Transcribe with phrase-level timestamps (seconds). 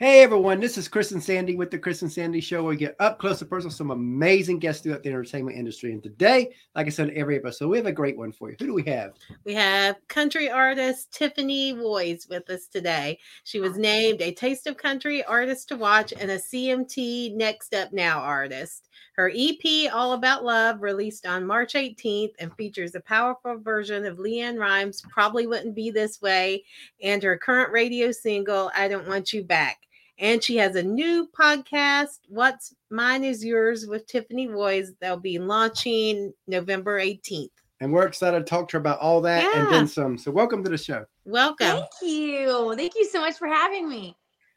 [0.00, 2.62] Hey everyone, this is Chris and Sandy with the Chris and Sandy Show.
[2.62, 5.92] Where we get up close and personal some amazing guests throughout the entertainment industry.
[5.92, 8.56] And today, like I said, every episode, we have a great one for you.
[8.58, 9.12] Who do we have?
[9.44, 13.18] We have country artist Tiffany Woys with us today.
[13.44, 17.92] She was named a Taste of Country artist to watch and a CMT Next Up
[17.92, 18.88] Now artist.
[19.16, 24.16] Her EP, All About Love, released on March 18th and features a powerful version of
[24.16, 26.64] LeAnn Rimes' Probably Wouldn't Be This Way
[27.02, 29.76] and her current radio single, I Don't Want You Back.
[30.20, 34.92] And she has a new podcast, What's Mine Is Yours with Tiffany Woys.
[35.00, 37.48] They'll be launching November 18th.
[37.80, 39.62] And we're excited to talk to her about all that yeah.
[39.62, 40.18] and then some.
[40.18, 41.06] So, welcome to the show.
[41.24, 41.66] Welcome.
[41.66, 42.74] Thank you.
[42.76, 44.14] Thank you so much for having me.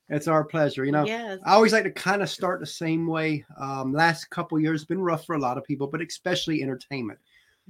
[0.10, 0.84] It's our pleasure.
[0.84, 1.40] You know, yes.
[1.46, 3.46] I always like to kind of start the same way.
[3.58, 7.20] Um, last couple years been rough for a lot of people, but especially entertainment.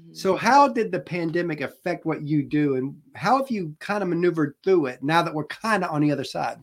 [0.02, 0.16] Mm-hmm.
[0.16, 4.10] So, how did the pandemic affect what you do, and how have you kind of
[4.10, 6.58] maneuvered through it now that we're kind of on the other side?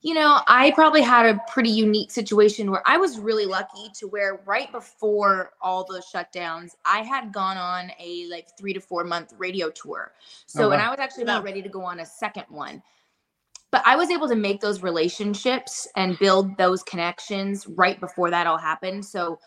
[0.00, 4.06] You know, I probably had a pretty unique situation where I was really lucky to
[4.06, 9.02] where right before all the shutdowns, I had gone on a like three to four
[9.02, 10.12] month radio tour.
[10.46, 10.74] So, oh, wow.
[10.74, 12.80] and I was actually about ready to go on a second one.
[13.72, 18.46] But I was able to make those relationships and build those connections right before that
[18.46, 19.04] all happened.
[19.04, 19.40] So,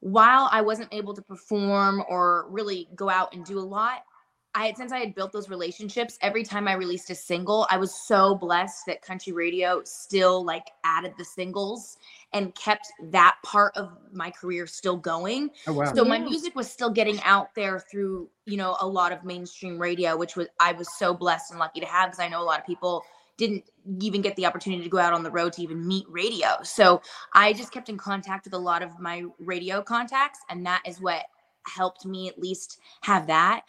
[0.00, 4.04] while I wasn't able to perform or really go out and do a lot,
[4.54, 7.76] I had since I had built those relationships, every time I released a single, I
[7.76, 11.98] was so blessed that country radio still like added the singles
[12.32, 15.50] and kept that part of my career still going.
[15.66, 15.92] Oh, wow.
[15.92, 19.78] So my music was still getting out there through, you know, a lot of mainstream
[19.78, 22.44] radio, which was I was so blessed and lucky to have because I know a
[22.44, 23.04] lot of people
[23.36, 23.64] didn't
[24.00, 26.48] even get the opportunity to go out on the road to even meet radio.
[26.64, 27.00] So
[27.34, 31.00] I just kept in contact with a lot of my radio contacts and that is
[31.00, 31.26] what
[31.66, 33.62] helped me at least have that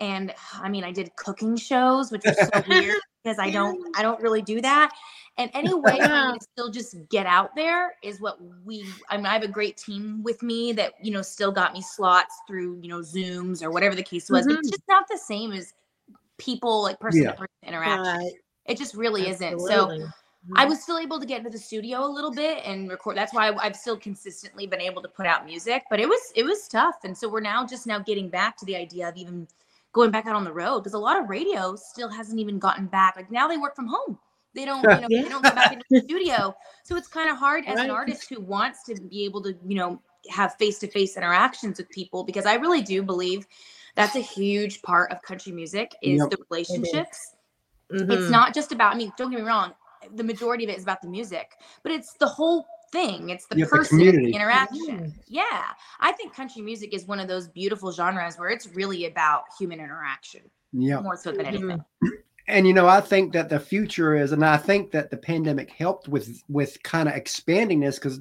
[0.00, 4.02] and i mean i did cooking shows which was so weird because i don't i
[4.02, 4.92] don't really do that
[5.38, 9.32] and any way to still just get out there is what we i mean i
[9.32, 12.88] have a great team with me that you know still got me slots through you
[12.88, 14.58] know zooms or whatever the case was mm-hmm.
[14.58, 15.72] it's just not the same as
[16.38, 18.32] people like person to person interaction right.
[18.66, 19.56] it just really Absolutely.
[19.56, 20.08] isn't so
[20.54, 20.70] I mm-hmm.
[20.70, 23.16] was still able to get into the studio a little bit and record.
[23.16, 26.44] That's why I've still consistently been able to put out music, but it was it
[26.44, 26.96] was tough.
[27.02, 29.48] And so we're now just now getting back to the idea of even
[29.96, 32.86] going back out on the road because a lot of radio still hasn't even gotten
[32.86, 33.16] back.
[33.16, 34.18] Like now they work from home.
[34.54, 35.22] They don't, you know, yeah.
[35.22, 36.54] they don't go back into the studio.
[36.84, 37.86] So it's kind of hard as right.
[37.86, 42.24] an artist who wants to be able to, you know, have face-to-face interactions with people
[42.24, 43.46] because I really do believe
[43.94, 46.30] that's a huge part of country music is yep.
[46.30, 47.34] the relationships.
[47.92, 48.10] Mm-hmm.
[48.10, 49.72] It's not just about, I mean, don't get me wrong,
[50.14, 51.52] the majority of it is about the music,
[51.82, 53.30] but it's the whole thing.
[53.30, 54.98] It's the person the interaction.
[54.98, 55.14] Mm.
[55.26, 55.62] Yeah.
[56.00, 59.80] I think country music is one of those beautiful genres where it's really about human
[59.80, 60.42] interaction.
[60.72, 61.00] Yeah.
[61.00, 61.84] More so than anything.
[62.48, 65.68] And you know, I think that the future is, and I think that the pandemic
[65.70, 68.20] helped with with kind of expanding this because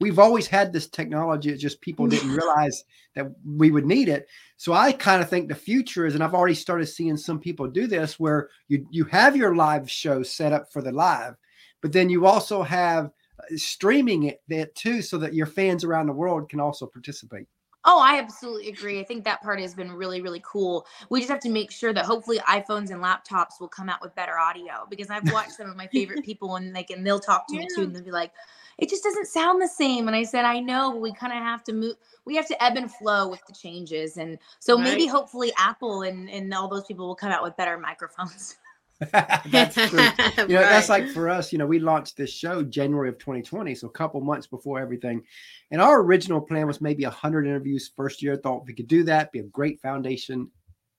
[0.00, 1.50] we've always had this technology.
[1.50, 4.26] It's just people didn't realize that we would need it.
[4.56, 7.68] So I kind of think the future is, and I've already started seeing some people
[7.68, 11.34] do this, where you you have your live show set up for the live,
[11.82, 13.10] but then you also have
[13.56, 17.46] streaming it that too, so that your fans around the world can also participate.
[17.84, 19.00] Oh, I absolutely agree.
[19.00, 20.86] I think that part has been really, really cool.
[21.10, 24.14] We just have to make sure that hopefully iPhones and laptops will come out with
[24.14, 27.46] better audio because I've watched some of my favorite people and like and they'll talk
[27.48, 27.62] to yeah.
[27.62, 28.32] me too and they'll be like,
[28.78, 30.06] it just doesn't sound the same.
[30.06, 32.62] And I said, I know, but we kind of have to move, we have to
[32.62, 34.16] ebb and flow with the changes.
[34.16, 34.84] And so right.
[34.84, 38.56] maybe hopefully Apple and, and all those people will come out with better microphones.
[39.46, 40.00] that's true.
[40.00, 40.68] You know, right.
[40.70, 43.90] that's like for us, you know, we launched this show January of 2020, so a
[43.90, 45.22] couple months before everything.
[45.70, 48.36] And our original plan was maybe 100 interviews first year.
[48.36, 50.50] Thought we could do that, be a great foundation.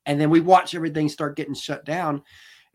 [0.05, 2.23] And then we watched everything start getting shut down.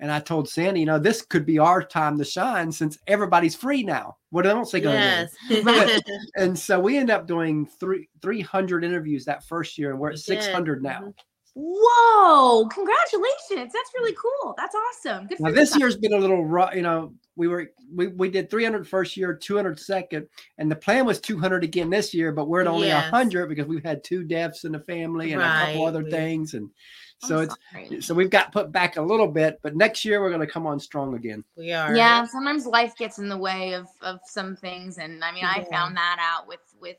[0.00, 3.54] And I told Sandy, you know, this could be our time to shine since everybody's
[3.54, 4.16] free now.
[4.30, 6.02] What else they going to yes.
[6.04, 6.18] do?
[6.36, 10.18] and so we end up doing three 300 interviews that first year, and we're at
[10.18, 11.00] 600 now.
[11.00, 11.10] Mm-hmm.
[11.56, 12.66] Whoa!
[12.68, 13.72] Congratulations!
[13.72, 14.54] That's really cool.
[14.56, 15.28] That's awesome.
[15.28, 15.80] Good now this you.
[15.80, 16.74] year's been a little rough.
[16.74, 20.26] You know, we were we, we did 300 first year, 200 second,
[20.58, 23.10] and the plan was 200 again this year, but we're at only yes.
[23.12, 25.62] 100 because we've had two deaths in the family and right.
[25.62, 26.70] a couple other we, things, and
[27.18, 28.02] so I'm it's sorry.
[28.02, 30.66] so we've got put back a little bit, but next year we're going to come
[30.66, 31.44] on strong again.
[31.56, 31.94] We are.
[31.94, 32.26] Yeah.
[32.26, 35.54] Sometimes life gets in the way of of some things, and I mean, yeah.
[35.56, 36.96] I found that out with with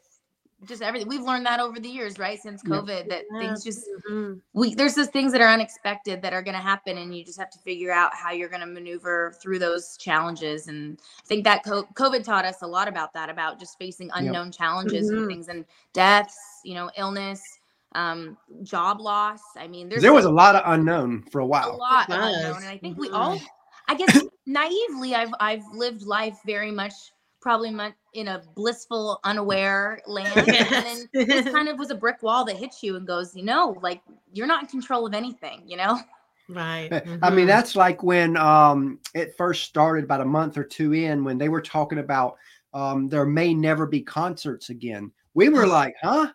[0.63, 3.39] just everything we've learned that over the years right since covid that yeah.
[3.39, 4.33] things just mm-hmm.
[4.53, 7.37] we there's those things that are unexpected that are going to happen and you just
[7.37, 11.43] have to figure out how you're going to maneuver through those challenges and i think
[11.43, 14.55] that covid taught us a lot about that about just facing unknown yep.
[14.55, 15.19] challenges mm-hmm.
[15.19, 17.59] and things and deaths you know illness
[17.93, 21.75] um job loss i mean there was a lot of unknown for a while a
[21.75, 23.39] lot of unknown and i think we all
[23.87, 26.93] i guess naively I've I've lived life very much
[27.45, 27.71] probably
[28.15, 30.47] in a blissful, unaware land.
[30.47, 30.71] Yes.
[30.71, 33.43] And then this kind of was a brick wall that hits you and goes, you
[33.43, 34.01] know, like
[34.33, 35.99] you're not in control of anything, you know?
[36.49, 36.89] Right.
[36.89, 37.23] Mm-hmm.
[37.23, 37.47] I mean, mm-hmm.
[37.47, 41.47] that's like when um, it first started about a month or two in when they
[41.47, 42.37] were talking about
[42.73, 45.11] um, there may never be concerts again.
[45.35, 46.31] We were like, huh?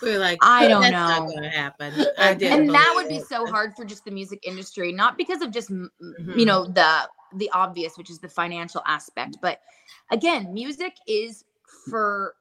[0.00, 0.88] We are like, I don't know.
[0.90, 1.92] Not gonna happen.
[2.18, 5.50] I and that would be so hard for just the music industry, not because of
[5.50, 6.38] just mm-hmm.
[6.38, 9.60] you know the the obvious, which is the financial aspect, but
[10.10, 11.44] again, music is
[11.88, 12.34] for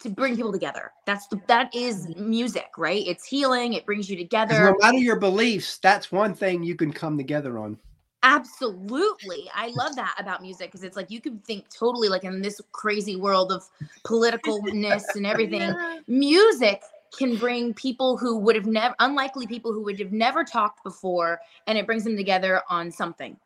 [0.00, 0.92] to bring people together.
[1.06, 3.06] That's the that is music, right?
[3.06, 3.72] It's healing.
[3.72, 4.62] It brings you together.
[4.62, 7.78] No matter your beliefs, that's one thing you can come together on.
[8.22, 9.48] Absolutely.
[9.54, 12.60] I love that about music because it's like you can think totally like in this
[12.72, 13.68] crazy world of
[14.04, 15.60] politicalness and everything.
[15.76, 15.98] Yeah.
[16.08, 16.82] Music
[17.16, 21.40] can bring people who would have never unlikely people who would have never talked before
[21.66, 23.36] and it brings them together on something.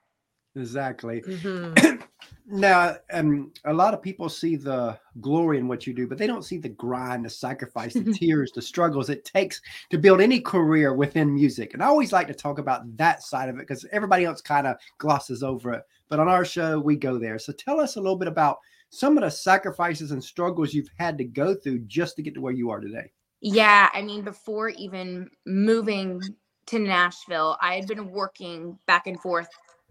[0.60, 1.22] Exactly.
[1.22, 1.96] Mm-hmm.
[2.46, 6.26] now, um, a lot of people see the glory in what you do, but they
[6.26, 9.60] don't see the grind, the sacrifice, the tears, the struggles it takes
[9.90, 11.74] to build any career within music.
[11.74, 14.66] And I always like to talk about that side of it because everybody else kind
[14.66, 15.82] of glosses over it.
[16.08, 17.38] But on our show, we go there.
[17.38, 18.58] So tell us a little bit about
[18.90, 22.40] some of the sacrifices and struggles you've had to go through just to get to
[22.40, 23.12] where you are today.
[23.40, 23.88] Yeah.
[23.94, 26.20] I mean, before even moving
[26.66, 29.48] to Nashville, I had been working back and forth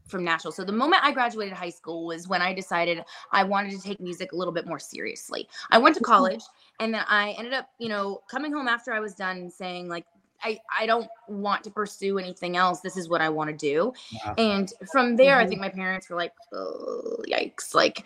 [0.09, 0.51] from Nashville.
[0.51, 3.99] So the moment I graduated high school was when I decided I wanted to take
[3.99, 5.47] music a little bit more seriously.
[5.71, 6.11] I went to mm-hmm.
[6.11, 6.43] college
[6.79, 10.05] and then I ended up, you know, coming home after I was done saying like
[10.41, 12.81] I, I don't want to pursue anything else.
[12.81, 13.93] This is what I want to do.
[14.11, 14.33] Yeah.
[14.37, 15.45] And from there, mm-hmm.
[15.45, 17.75] I think my parents were like, oh, yikes.
[17.75, 18.05] Like,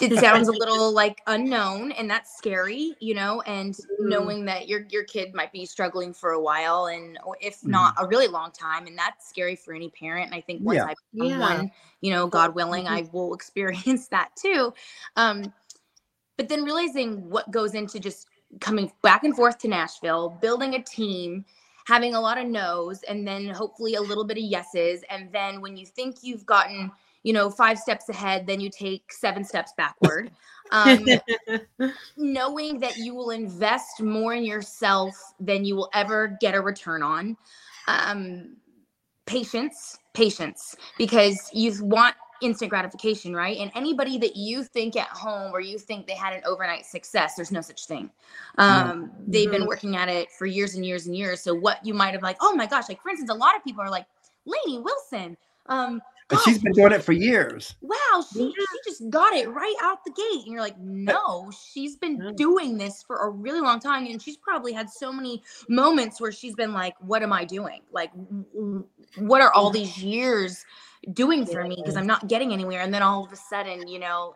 [0.00, 4.08] it sounds a little like unknown and that's scary, you know, and mm-hmm.
[4.08, 7.70] knowing that your, your kid might be struggling for a while and if mm-hmm.
[7.70, 8.86] not a really long time.
[8.86, 10.26] And that's scary for any parent.
[10.26, 10.84] And I think once yeah.
[10.86, 11.38] I become yeah.
[11.38, 12.94] one, you know, God willing, mm-hmm.
[12.94, 14.72] I will experience that too.
[15.16, 15.52] Um,
[16.36, 18.26] but then realizing what goes into just
[18.60, 21.44] coming back and forth to Nashville, building a team,
[21.86, 25.02] having a lot of no's, and then hopefully a little bit of yeses.
[25.10, 26.90] And then when you think you've gotten,
[27.22, 30.30] you know, five steps ahead, then you take seven steps backward.
[30.70, 31.04] Um,
[32.16, 37.02] knowing that you will invest more in yourself than you will ever get a return
[37.02, 37.36] on.
[37.88, 38.56] Um,
[39.26, 43.56] patience, patience, because you want instant gratification, right?
[43.58, 47.34] And anybody that you think at home or you think they had an overnight success,
[47.34, 48.10] there's no such thing.
[48.58, 49.30] Um, mm-hmm.
[49.30, 51.40] They've been working at it for years and years and years.
[51.40, 53.64] So what you might have like, oh my gosh, like for instance, a lot of
[53.64, 54.06] people are like,
[54.44, 55.36] Lainey Wilson.
[55.66, 57.74] Um, and she's been doing it for years.
[57.82, 58.50] Wow, she, yeah.
[58.50, 60.44] she just got it right out the gate.
[60.44, 64.06] And you're like, no, she's been doing this for a really long time.
[64.06, 67.80] And she's probably had so many moments where she's been like, what am I doing?
[67.92, 68.10] Like,
[69.18, 70.64] what are all these years
[71.12, 72.80] doing for me because I'm not getting anywhere.
[72.80, 74.34] And then all of a sudden, you know,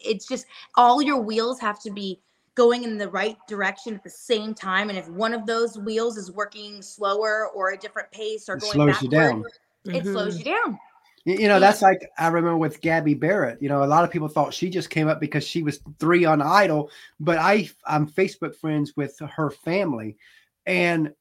[0.00, 2.20] it's just all your wheels have to be
[2.54, 4.88] going in the right direction at the same time.
[4.88, 8.60] And if one of those wheels is working slower or a different pace or it
[8.60, 9.44] going slows you down.
[9.84, 10.12] it mm-hmm.
[10.12, 10.78] slows you down.
[11.24, 13.60] You know, that's like I remember with Gabby Barrett.
[13.60, 16.24] You know, a lot of people thought she just came up because she was three
[16.24, 20.16] on Idol, but I I'm Facebook friends with her family,
[20.64, 21.12] and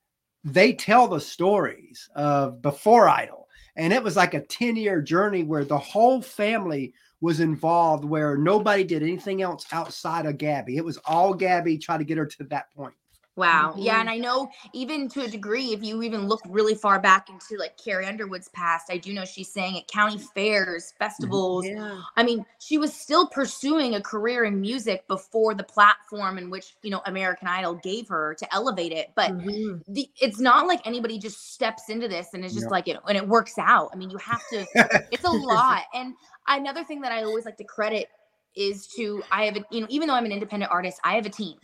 [0.45, 3.36] they tell the stories of before Idol
[3.77, 8.35] and it was like a 10 year journey where the whole family was involved, where
[8.35, 10.77] nobody did anything else outside of Gabby.
[10.77, 12.93] It was all Gabby trying to get her to that point.
[13.37, 13.69] Wow.
[13.69, 13.83] Mm-hmm.
[13.83, 14.01] Yeah.
[14.01, 17.55] And I know even to a degree, if you even look really far back into
[17.57, 21.67] like Carrie Underwood's past, I do know she's saying at county fairs, festivals.
[21.67, 22.01] Yeah.
[22.15, 26.75] I mean, she was still pursuing a career in music before the platform in which,
[26.81, 29.11] you know, American Idol gave her to elevate it.
[29.13, 29.93] But mm-hmm.
[29.93, 33.15] the, it's not like anybody just steps into this and it's just like it and
[33.15, 33.91] it works out.
[33.93, 34.65] I mean, you have to,
[35.11, 35.83] it's a lot.
[35.93, 36.13] And
[36.47, 38.09] another thing that I always like to credit
[38.55, 41.25] is to I have a, you know, even though I'm an independent artist, I have
[41.25, 41.57] a team.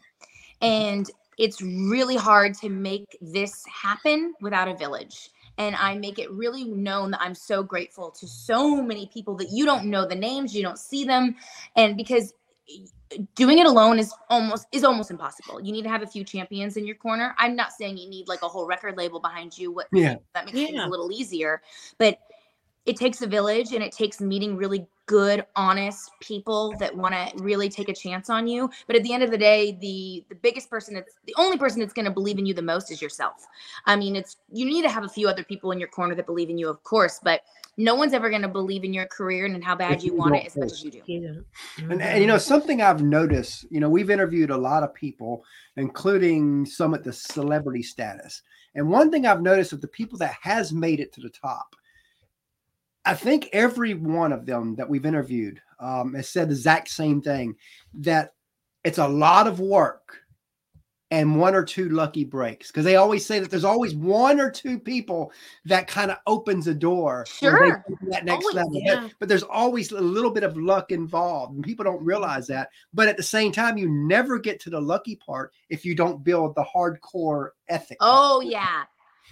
[0.61, 0.65] Mm-hmm.
[0.65, 5.29] And it's really hard to make this happen without a village.
[5.57, 9.49] And I make it really known that I'm so grateful to so many people that
[9.51, 11.35] you don't know the names, you don't see them.
[11.75, 12.33] And because
[12.69, 15.61] eh, doing it alone is almost is almost impossible.
[15.61, 17.35] You need to have a few champions in your corner.
[17.37, 19.71] I'm not saying you need like a whole record label behind you.
[19.71, 20.15] What yeah.
[20.33, 20.67] that makes yeah.
[20.67, 21.61] things a little easier.
[21.99, 22.17] But
[22.85, 27.43] it takes a village and it takes meeting really good honest people that want to
[27.43, 28.69] really take a chance on you.
[28.87, 31.79] But at the end of the day the the biggest person that's the only person
[31.79, 33.45] that's going to believe in you the most is yourself.
[33.85, 36.25] I mean it's you need to have a few other people in your corner that
[36.25, 37.41] believe in you of course but
[37.75, 40.35] no one's ever going to believe in your career and how bad you, you want
[40.35, 41.01] it as much as you do.
[41.07, 41.29] Yeah.
[41.89, 45.43] and, and you know something i've noticed you know we've interviewed a lot of people
[45.75, 48.41] including some at the celebrity status.
[48.75, 51.75] And one thing i've noticed of the people that has made it to the top
[53.05, 57.21] I think every one of them that we've interviewed um, has said the exact same
[57.21, 57.55] thing
[57.95, 58.33] that
[58.83, 60.19] it's a lot of work
[61.11, 62.69] and one or two lucky breaks.
[62.69, 65.31] Because they always say that there's always one or two people
[65.65, 67.85] that kind of opens a door sure.
[68.09, 68.71] that next always, level.
[68.73, 69.01] yeah.
[69.01, 72.69] but, but, there's always a little bit of luck involved and people don't realize that.
[72.93, 76.23] But at the same time you never get to the lucky part if you don't
[76.23, 78.83] build the hardcore ethic oh yeah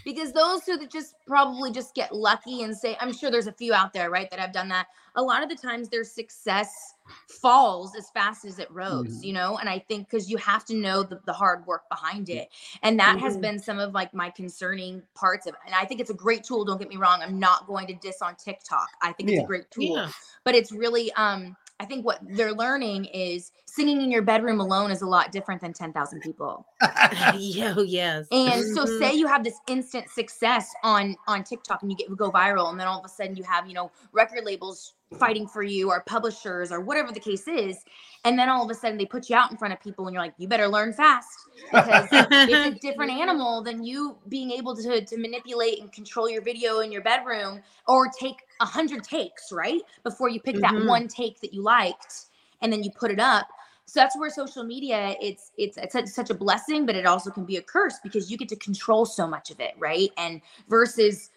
[0.04, 3.74] because those who just probably just get lucky and say i'm sure there's a few
[3.74, 6.96] out there right that have done that a lot of the times their success
[7.28, 9.24] falls as fast as it rose mm-hmm.
[9.24, 12.30] you know and i think because you have to know the, the hard work behind
[12.30, 12.50] it
[12.84, 13.26] and that mm-hmm.
[13.26, 16.16] has been some of like my concerning parts of it and i think it's a
[16.16, 19.30] great tool don't get me wrong i'm not going to diss on tiktok i think
[19.30, 19.36] yeah.
[19.36, 20.10] it's a great tool yeah.
[20.44, 24.92] but it's really um I think what they're learning is singing in your bedroom alone
[24.92, 26.64] is a lot different than 10,000 people.
[27.36, 28.28] yeah, oh, yes.
[28.32, 29.00] And so mm-hmm.
[29.00, 32.80] say you have this instant success on on TikTok and you get go viral and
[32.80, 36.02] then all of a sudden you have, you know, record labels fighting for you or
[36.02, 37.84] publishers or whatever the case is
[38.24, 40.14] and then all of a sudden they put you out in front of people and
[40.14, 41.28] you're like you better learn fast
[41.72, 46.42] because it's a different animal than you being able to, to manipulate and control your
[46.42, 50.80] video in your bedroom or take a hundred takes right before you pick mm-hmm.
[50.80, 52.26] that one take that you liked
[52.62, 53.48] and then you put it up
[53.86, 57.44] so that's where social media it's it's it's such a blessing but it also can
[57.44, 61.32] be a curse because you get to control so much of it right and versus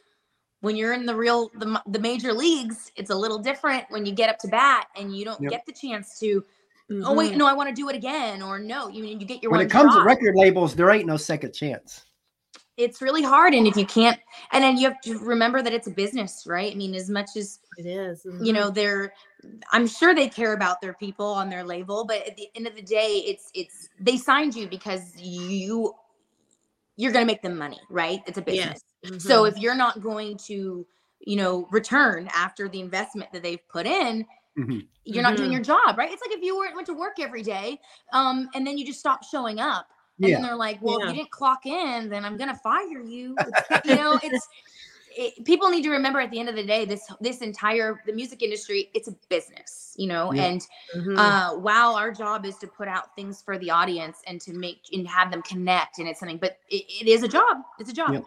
[0.64, 4.12] when you're in the real the, the major leagues it's a little different when you
[4.12, 5.50] get up to bat and you don't yep.
[5.50, 6.40] get the chance to
[6.90, 7.02] mm-hmm.
[7.04, 7.38] oh wait mm-hmm.
[7.38, 9.70] no i want to do it again or no you you get your when it
[9.70, 9.98] comes shot.
[9.98, 12.04] to record labels there ain't no second chance
[12.76, 14.18] it's really hard and if you can't
[14.52, 17.36] and then you have to remember that it's a business right i mean as much
[17.36, 18.42] as it is mm-hmm.
[18.42, 19.12] you know they're
[19.72, 22.74] i'm sure they care about their people on their label but at the end of
[22.74, 25.94] the day it's it's they signed you because you
[26.96, 28.82] you're going to make them money right it's a business yes.
[29.04, 29.18] Mm-hmm.
[29.18, 30.86] So if you're not going to,
[31.20, 34.24] you know, return after the investment that they've put in,
[34.58, 34.80] mm-hmm.
[35.04, 35.42] you're not mm-hmm.
[35.42, 36.10] doing your job, right?
[36.10, 37.80] It's like if you were, went to work every day,
[38.12, 39.86] um, and then you just stop showing up.
[40.18, 40.36] And yeah.
[40.36, 41.06] then they're like, well, yeah.
[41.06, 43.36] if you didn't clock in, then I'm gonna fire you.
[43.84, 44.48] you know, it's
[45.16, 48.12] it, people need to remember at the end of the day, this this entire the
[48.12, 50.32] music industry, it's a business, you know.
[50.32, 50.44] Yeah.
[50.44, 50.60] And
[50.96, 51.18] mm-hmm.
[51.18, 54.80] uh, while our job is to put out things for the audience and to make
[54.92, 57.58] and have them connect, and it's something, but it, it is a job.
[57.78, 58.24] It's a job.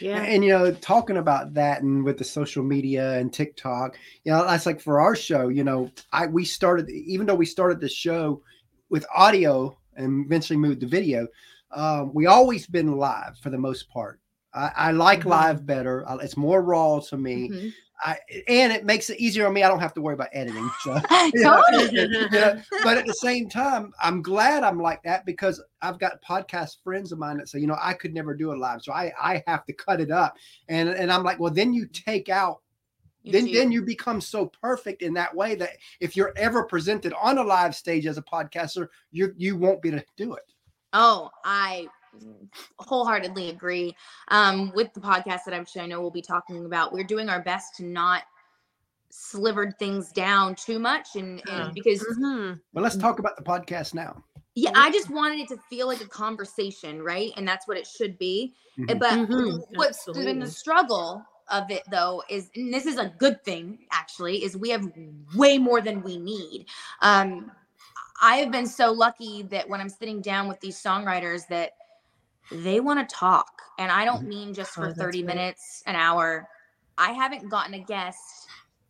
[0.00, 0.22] Yeah.
[0.22, 4.46] And, you know, talking about that and with the social media and TikTok, you know,
[4.46, 7.88] that's like for our show, you know, I we started even though we started the
[7.88, 8.42] show
[8.88, 11.28] with audio and eventually moved to video,
[11.72, 14.18] um, we always been live for the most part.
[14.56, 15.28] I, I like mm-hmm.
[15.28, 16.04] live better.
[16.22, 17.50] it's more raw to me.
[17.50, 17.68] Mm-hmm.
[18.02, 19.62] I, and it makes it easier on me.
[19.62, 20.70] I don't have to worry about editing.
[20.82, 21.00] So,
[21.34, 22.60] yeah.
[22.82, 27.12] But at the same time, I'm glad I'm like that because I've got podcast friends
[27.12, 29.42] of mine that say, you know, I could never do it live, so I I
[29.46, 30.36] have to cut it up.
[30.68, 32.60] And and I'm like, well, then you take out.
[33.22, 37.12] You then, then you become so perfect in that way that if you're ever presented
[37.20, 40.52] on a live stage as a podcaster, you you won't be able to do it.
[40.92, 41.88] Oh, I
[42.78, 43.94] wholeheartedly agree.
[44.28, 47.28] Um, with the podcast that I'm sure I know we'll be talking about, we're doing
[47.28, 48.22] our best to not
[49.10, 52.54] slivered things down too much and, and because mm-hmm.
[52.74, 54.22] well let's talk about the podcast now
[54.54, 57.86] yeah i just wanted it to feel like a conversation right and that's what it
[57.86, 58.98] should be mm-hmm.
[58.98, 59.56] but mm-hmm.
[59.76, 60.24] what's Absolutely.
[60.24, 64.56] been the struggle of it though is and this is a good thing actually is
[64.56, 64.86] we have
[65.34, 66.66] way more than we need
[67.00, 67.50] um
[68.20, 71.72] i have been so lucky that when i'm sitting down with these songwriters that
[72.50, 73.62] they want to talk.
[73.78, 74.28] And I don't mm-hmm.
[74.28, 75.26] mean just for oh, 30 great.
[75.26, 76.48] minutes, an hour.
[76.98, 78.48] I haven't gotten a guest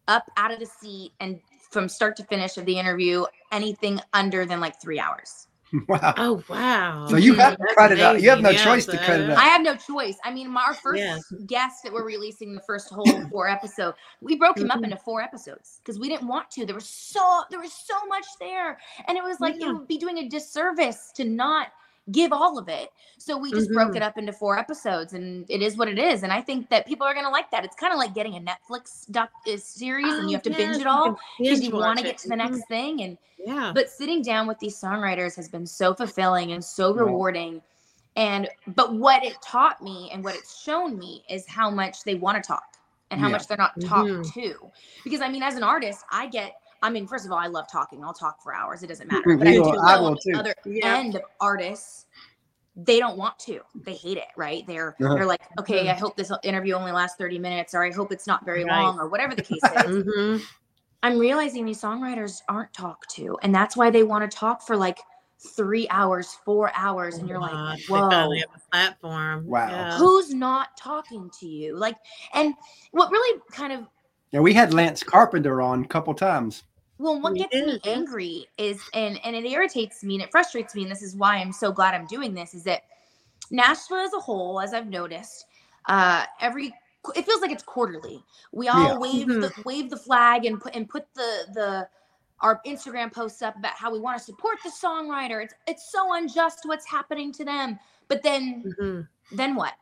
[0.08, 4.46] up out of the seat and from start to finish of the interview anything under
[4.46, 5.48] than like three hours.
[5.88, 6.14] Wow.
[6.16, 7.06] Oh wow.
[7.08, 8.22] So you have to cut it out.
[8.22, 9.36] You have no yeah, choice to cut it out.
[9.36, 10.16] I have no choice.
[10.24, 11.24] I mean, our first yes.
[11.46, 14.78] guest that we're releasing the first whole four episode, we broke him mm-hmm.
[14.78, 16.66] up into four episodes because we didn't want to.
[16.66, 18.78] There was so there was so much there.
[19.08, 19.70] And it was like yeah.
[19.70, 21.68] it would be doing a disservice to not
[22.12, 22.90] give all of it.
[23.18, 23.74] So we just mm-hmm.
[23.74, 26.22] broke it up into four episodes and it is what it is.
[26.22, 27.64] And I think that people are going to like that.
[27.64, 30.50] It's kind of like getting a Netflix doc uh, series oh, and you have to
[30.50, 32.74] yes, binge it all because you want to get to the next mm-hmm.
[32.74, 33.02] thing.
[33.02, 37.62] And yeah, but sitting down with these songwriters has been so fulfilling and so rewarding.
[38.16, 42.14] And, but what it taught me and what it's shown me is how much they
[42.14, 42.76] want to talk
[43.10, 43.32] and how yeah.
[43.32, 44.40] much they're not talked mm-hmm.
[44.40, 44.70] to.
[45.04, 47.66] Because I mean, as an artist, I get I mean, first of all, I love
[47.70, 48.04] talking.
[48.04, 48.82] I'll talk for hours.
[48.82, 49.36] It doesn't matter.
[49.38, 50.32] But I, do I will too.
[50.34, 50.98] Other yeah.
[50.98, 52.06] end of artists,
[52.76, 53.60] they don't want to.
[53.74, 54.66] They hate it, right?
[54.66, 55.14] They're uh-huh.
[55.14, 58.26] they're like, okay, I hope this interview only lasts 30 minutes, or I hope it's
[58.26, 58.82] not very right.
[58.82, 60.04] long, or whatever the case is.
[60.04, 60.44] mm-hmm.
[61.02, 64.76] I'm realizing these songwriters aren't talked to, and that's why they want to talk for
[64.76, 64.98] like
[65.38, 69.46] three hours, four hours, and you're like, whoa, they have a platform.
[69.46, 69.98] Wow, yeah.
[69.98, 71.76] who's not talking to you?
[71.76, 71.96] Like,
[72.34, 72.54] and
[72.92, 73.86] what really kind of
[74.36, 76.62] Yeah, we had Lance Carpenter on a couple times.
[76.98, 80.82] Well, what gets me angry is, and and it irritates me and it frustrates me,
[80.82, 82.82] and this is why I'm so glad I'm doing this, is that
[83.50, 85.46] Nashville as a whole, as I've noticed,
[85.88, 86.74] uh, every
[87.14, 88.22] it feels like it's quarterly.
[88.52, 88.98] We all Yeah.
[88.98, 89.40] wave Mhm.
[89.40, 91.88] the wave the flag and put and put the the
[92.40, 95.42] our Instagram posts up about how we want to support the songwriter.
[95.42, 97.78] It's it's so unjust what's happening to them.
[98.08, 99.08] But then Mhm.
[99.32, 99.72] then what?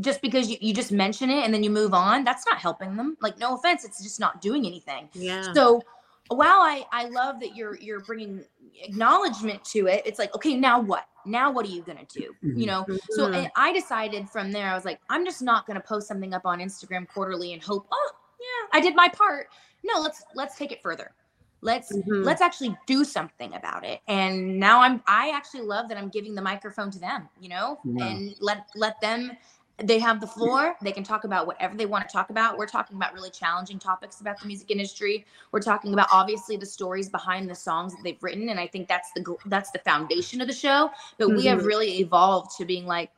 [0.00, 2.96] Just because you, you just mention it and then you move on, that's not helping
[2.96, 3.16] them.
[3.20, 5.08] Like no offense, it's just not doing anything.
[5.12, 5.52] Yeah.
[5.52, 5.82] So
[6.28, 8.44] while I I love that you're you're bringing
[8.82, 11.04] acknowledgement to it, it's like okay, now what?
[11.26, 12.34] Now what are you gonna do?
[12.42, 12.66] You Mhm.
[12.66, 12.86] know.
[13.10, 13.36] So Mhm.
[13.36, 16.44] and I decided from there, I was like, I'm just not gonna post something up
[16.44, 18.10] on Instagram quarterly and hope, oh
[18.40, 19.48] yeah, I did my part.
[19.84, 21.14] No, let's let's take it further.
[21.60, 22.24] Let's Mhm.
[22.24, 24.00] let's actually do something about it.
[24.08, 27.78] And now I'm I actually love that I'm giving the microphone to them, you know,
[27.84, 28.06] Yeah.
[28.06, 29.36] and let let them
[29.82, 30.76] they have the floor.
[30.82, 32.56] They can talk about whatever they want to talk about.
[32.58, 35.26] We're talking about really challenging topics about the music industry.
[35.50, 38.88] We're talking about obviously the stories behind the songs that they've written, and I think
[38.88, 40.90] that's the that's the foundation of the show.
[41.18, 41.66] But we have Mhm.
[41.66, 43.10] really evolved to being like,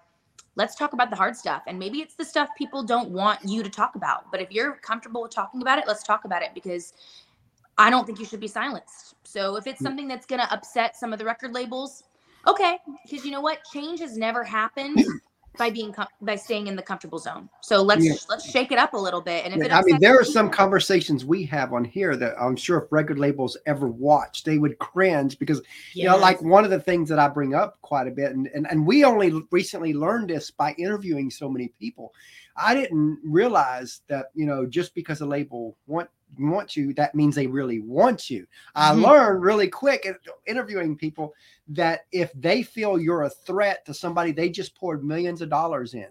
[0.56, 3.62] let's talk about the hard stuff, and maybe it's the stuff people don't want you
[3.62, 4.30] to talk about.
[4.30, 6.94] But if you're comfortable with talking about it, let's talk about it because
[7.78, 9.14] I don't think you should be silenced.
[9.24, 12.04] So if it's something that's going to upset some of the record labels,
[12.46, 15.00] okay, because you know what, change has never happened
[15.56, 17.48] by being com- by staying in the comfortable zone.
[17.60, 18.14] So let's Yeah.
[18.28, 19.44] let's shake it up a little bit.
[19.44, 22.34] And if it Yeah, I mean, there are some conversations we have on here that
[22.40, 25.62] I'm sure if record labels ever watched, they would cringe because
[25.94, 28.48] you know, like one of the things that I bring up quite a bit, and,
[28.54, 32.12] and and we only recently learned this by interviewing so many people.
[32.56, 36.08] I didn't realize that you know just because a label want
[36.38, 38.46] want you, that means they really want you.
[38.74, 39.02] I Mhm.
[39.02, 40.06] learned really quick
[40.46, 41.34] interviewing people
[41.68, 45.94] that if they feel you're a threat to somebody they just poured millions of dollars
[45.94, 46.10] in,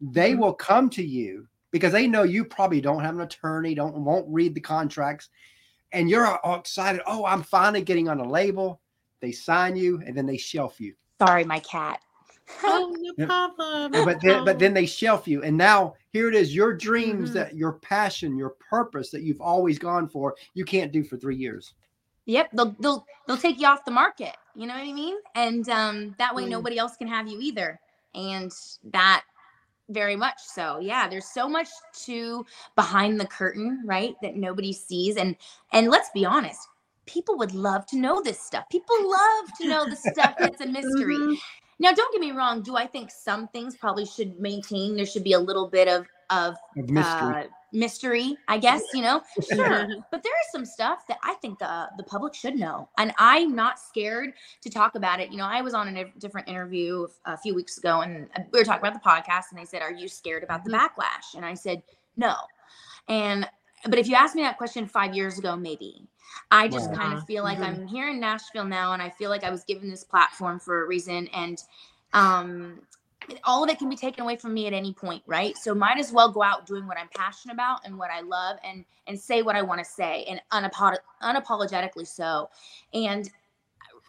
[0.00, 0.38] they Mhm.
[0.38, 4.26] will come to you because they know you probably don't have an attorney, don't won't
[4.28, 5.30] read the contracts,
[5.92, 7.00] and you're all excited.
[7.06, 8.80] Oh, I'm finally getting on a label.
[9.20, 10.94] They sign you and then they shelf you.
[11.18, 12.00] sorry, my cat.
[12.66, 13.26] Oh, no Yeah.
[13.26, 13.92] problem.
[14.04, 16.54] But then, but then they shelf you, and now here it is.
[16.54, 17.34] Your dreams Mhm.
[17.34, 21.36] that your passion, your purpose that you've always gone for, you can't do for three
[21.36, 21.74] years.
[22.26, 24.36] Yep, they'll they'll they'll take you off the market.
[24.54, 25.16] You know what I mean?
[25.34, 26.50] And um, that way Mm.
[26.50, 27.80] nobody else can have you either.
[28.14, 28.52] And
[28.92, 29.24] that
[29.90, 30.80] very much so.
[30.80, 31.68] Yeah, there's so much
[32.06, 32.44] to
[32.76, 34.14] behind the curtain, right?
[34.22, 35.16] That nobody sees.
[35.16, 35.36] And
[35.72, 36.60] and let's be honest,
[37.06, 38.64] people would love to know this stuff.
[38.70, 41.18] People love to know the stuff that's a mystery.
[41.78, 42.62] Now, don't get me wrong.
[42.62, 44.96] Do I think some things probably should maintain?
[44.96, 47.44] There should be a little bit of of Of mystery.
[47.44, 48.82] uh, mystery, I guess.
[48.94, 49.86] You know, sure.
[50.10, 53.54] but there is some stuff that I think the the public should know, and I'm
[53.54, 55.30] not scared to talk about it.
[55.30, 58.64] You know, I was on a different interview a few weeks ago, and we were
[58.64, 61.54] talking about the podcast, and they said, "Are you scared about the backlash?" And I
[61.54, 61.82] said,
[62.16, 62.34] "No."
[63.08, 63.48] And
[63.84, 66.08] but if you asked me that question five years ago, maybe.
[66.50, 66.96] I just Wow.
[66.96, 67.64] kind of feel like Mhm.
[67.64, 70.84] I'm here in Nashville now, and I feel like I was given this platform for
[70.84, 71.62] a reason, and
[72.14, 72.80] um
[73.44, 75.98] all of it can be taken away from me at any point right so might
[75.98, 79.20] as well go out doing what i'm passionate about and what i love and and
[79.20, 82.48] say what i want to say and unapo- unapologetically so
[82.94, 83.30] and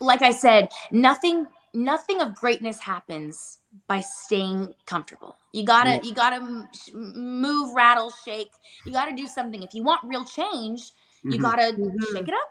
[0.02, 6.04] like i said nothing nothing of greatness happens by staying comfortable you gotta Yeah.
[6.04, 8.52] you gotta move rattle shake
[8.86, 10.92] you gotta do something if you want real change
[11.24, 11.42] you Mhm.
[11.42, 12.14] gotta Mhm.
[12.14, 12.50] shake it up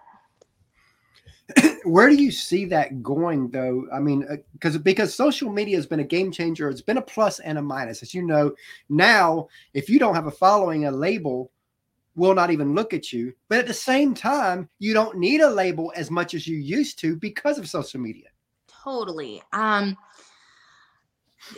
[1.85, 3.87] Where do you see that going, though?
[3.93, 6.69] I mean, because because social media has been a game changer.
[6.69, 8.53] It's been a plus and a minus, as you know.
[8.89, 11.53] Now, if you don't have a following, a label
[12.17, 13.33] will not even look at you.
[13.49, 16.99] But at the same time, you don't need a label as much as you used
[17.01, 18.29] to because of social media.
[18.67, 19.43] Totally.
[19.53, 19.97] Um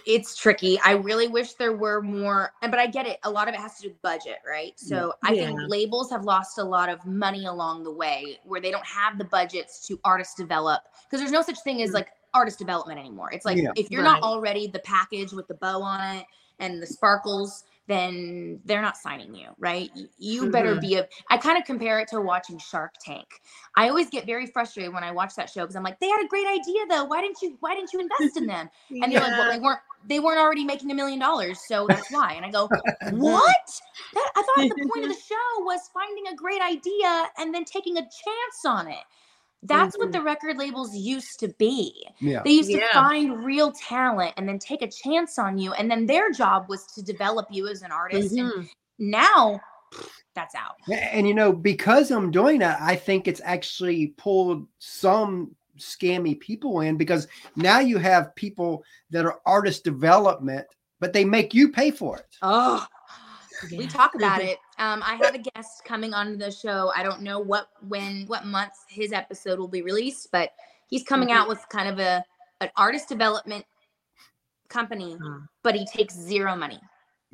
[0.06, 0.78] it's tricky.
[0.84, 3.18] I really wish there were more, but I get it.
[3.24, 4.72] A lot of it has to do with budget, right?
[4.76, 8.70] So I think labels have lost a lot of money along the way where they
[8.70, 12.58] don't have the budgets to artist develop because there's no such thing as like artist
[12.58, 13.30] development anymore.
[13.32, 13.72] It's like Yeah.
[13.76, 14.20] if you're Right.
[14.20, 16.26] not already the package with the bow on it
[16.58, 19.90] and the sparkles, then they're not signing you, right?
[20.18, 20.80] You better Mhm.
[20.80, 23.26] be a I kind of compare it to watching Shark Tank.
[23.76, 26.24] I always get very frustrated when I watch that show because I'm like, they had
[26.24, 27.04] a great idea though.
[27.04, 28.68] Why didn't you why didn't you invest in them?
[29.02, 32.08] And they're like, well, they weren't they weren't already making a million dollars, so that's
[32.10, 32.34] why.
[32.34, 32.72] And I go,
[33.08, 33.80] what?
[34.14, 37.64] That, I thought the point of the show was finding a great idea and then
[37.64, 39.04] taking a chance on it.
[39.62, 42.06] That's what the record labels used to be.
[42.20, 42.42] Yeah.
[42.44, 42.92] They used to Yeah.
[42.92, 45.72] find real talent and then take a chance on you.
[45.72, 48.36] And then their job was to develop you as an artist.
[48.36, 48.68] And Mhm.
[48.98, 49.60] now
[50.34, 50.76] that's out.
[50.88, 56.80] And you know, because I'm doing that, I think it's actually pulled some scammy people
[56.80, 60.66] in because now you have people that are artist development,
[61.00, 62.36] but they make you pay for it.
[62.42, 62.86] Oh,
[63.76, 66.92] we talk about it Um, I have a guest coming on the show.
[66.94, 70.52] I don't know what when what month his episode will be released, but
[70.86, 71.36] he's coming Mm-hmm.
[71.38, 72.24] out with kind of a
[72.60, 73.64] an artist development
[74.68, 75.16] company,
[75.62, 76.78] but he takes zero money.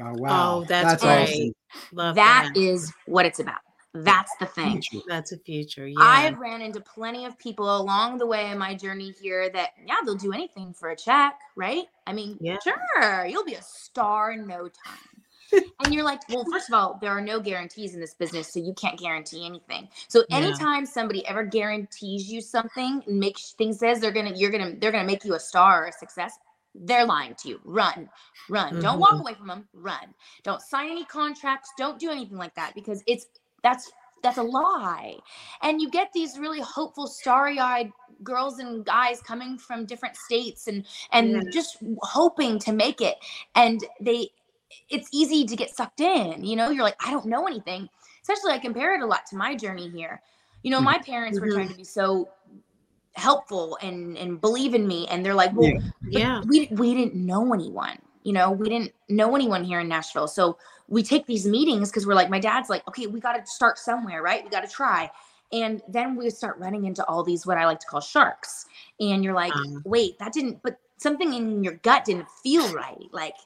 [0.00, 1.52] Oh wow, Oh, that's great.
[1.92, 2.60] Love That that.
[2.60, 3.60] is what it's about.
[3.96, 4.82] That's the thing.
[5.06, 5.86] That's a future.
[5.86, 5.94] Yeah.
[6.00, 9.94] I've ran into plenty of people along the way in my journey here that, yeah,
[10.04, 11.84] they'll do anything for a check, right?
[12.04, 12.56] I mean, Yeah.
[12.64, 15.13] sure, you'll be a star in no time.
[15.80, 18.60] And you're like, well, first of all, there are no guarantees in this business, so
[18.60, 19.88] you can't guarantee anything.
[20.08, 20.38] So Yeah.
[20.38, 24.92] anytime somebody ever guarantees you something and makes things says they're gonna, you're gonna, they're
[24.92, 26.38] gonna make you a star or a success,
[26.74, 27.60] they're lying to you.
[27.64, 28.08] Run,
[28.48, 28.80] run.
[28.80, 29.20] Don't walk Mhm.
[29.20, 29.68] away from them.
[29.72, 30.14] Run.
[30.42, 31.70] Don't sign any contracts.
[31.78, 33.26] Don't do anything like that because it's
[33.62, 33.90] that's
[34.24, 35.18] that's a lie.
[35.62, 40.86] And you get these really hopeful, starry-eyed girls and guys coming from different states and
[41.12, 41.40] and Yeah.
[41.52, 43.18] just hoping to make it.
[43.54, 44.30] And they
[44.88, 46.44] it's easy to get sucked in.
[46.44, 47.88] You know, you're like, I don't know anything.
[48.22, 50.20] Especially I compare it a lot to my journey here.
[50.62, 51.54] You know, my parents were Mhm.
[51.54, 52.28] trying to be so
[53.16, 55.78] helpful and and believe in me and they're like well Yeah.
[56.18, 56.42] Yeah.
[56.46, 60.58] we we didn't know anyone you know we didn't know anyone here in nashville so
[60.88, 63.78] we take these meetings because we're like my dad's like okay we got to start
[63.78, 65.08] somewhere right we got to try
[65.52, 68.66] and then we start running into all these what i like to call sharks
[68.98, 69.80] and you're like Um.
[69.84, 73.36] wait that didn't but something in your gut didn't feel right like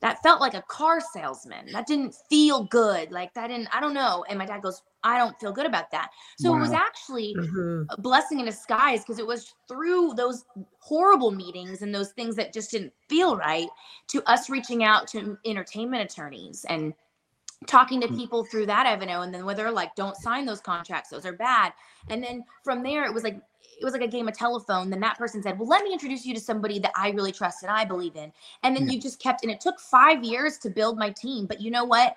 [0.00, 3.94] that felt like a car salesman that didn't feel good like that didn't i don't
[3.94, 6.74] know and my dad goes i don't feel good about that so it was Wow.
[6.74, 7.90] actually Mhm.
[7.90, 10.44] a blessing in disguise because it was through those
[10.78, 13.68] horrible meetings and those things that just didn't feel right
[14.08, 16.94] to us reaching out to entertainment attorneys and
[17.66, 18.16] talking to Mm.
[18.16, 21.32] people through that avenue and then where they're like don't sign those contracts those are
[21.32, 21.72] bad
[22.08, 25.00] and then from there it was like it was like a game of telephone then
[25.00, 27.70] that person said well let me introduce you to somebody that i really trust and
[27.70, 28.94] i believe in and then Yeah.
[28.94, 31.84] you just kept and it took five years to build my team but you know
[31.84, 32.16] what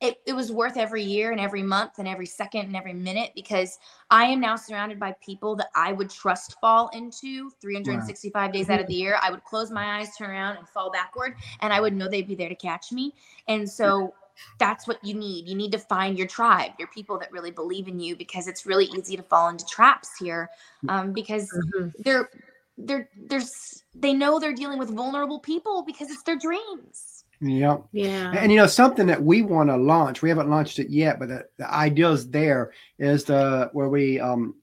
[0.00, 3.32] it, it was worth every year and every month and every second and every minute
[3.34, 3.78] because
[4.10, 8.80] I am now surrounded by people that I would trust fall into 365 days out
[8.80, 9.18] of the year.
[9.22, 12.26] I would close my eyes, turn around, and fall backward, and I would know they'd
[12.26, 13.12] be there to catch me.
[13.46, 14.14] And so
[14.58, 15.48] that's what you need.
[15.48, 18.66] You need to find your tribe, your people that really believe in you, because it's
[18.66, 20.50] really easy to fall into traps here,
[20.88, 21.92] um, because Mhm.
[22.00, 22.30] they're
[22.78, 27.24] they're there's they know they're dealing with vulnerable people because it's their dreams.
[27.40, 27.84] Yep.
[27.92, 28.32] Yeah.
[28.36, 30.22] And you know something that we want to launch.
[30.22, 34.20] We haven't launched it yet, but the, the idea is there is the where we
[34.20, 34.54] um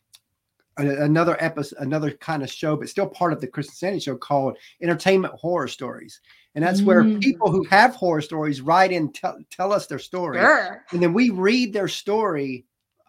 [0.77, 4.15] another episode, another kind of show, but still part of the Chris and Sandy show
[4.15, 6.21] called Entertainment Horror Stories,
[6.55, 7.21] and that's where Mm.
[7.21, 10.83] people who have horror stories write in tell tell us their story, Sure.
[10.91, 12.65] and then we read their story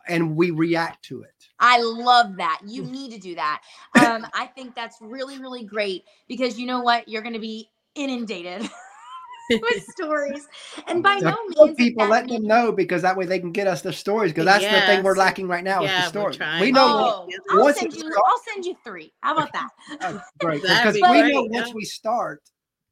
[0.07, 1.35] and we react to it.
[1.61, 2.61] I love that.
[2.67, 3.63] You need to do that.
[3.99, 7.09] Um, I think that's really, really great because you know what?
[7.09, 8.63] You're going to be inundated
[9.51, 10.47] with stories.
[10.87, 11.77] And by So no means.
[11.77, 14.31] people that let that them know because that way they can get us their stories
[14.33, 16.61] because that's the thing we're lacking right now is the we're story.
[16.61, 18.01] We know Oh, I'll send you.
[18.01, 19.13] starts- I'll send you three.
[19.21, 19.69] How about that?
[20.03, 21.61] Oh, great because be we great, know yeah.
[21.61, 22.43] once we start,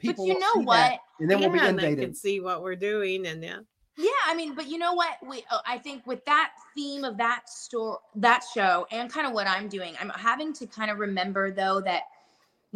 [0.04, 0.76] But you know what?
[0.76, 3.58] that, and then we'll be Yeah, and they can see what we're doing and yeah.
[3.98, 5.16] Yeah, I mean, but you know what?
[5.26, 9.32] We uh, I think with that theme of that store, that show, and kind of
[9.32, 12.02] what I'm doing, I'm having to kind of remember though that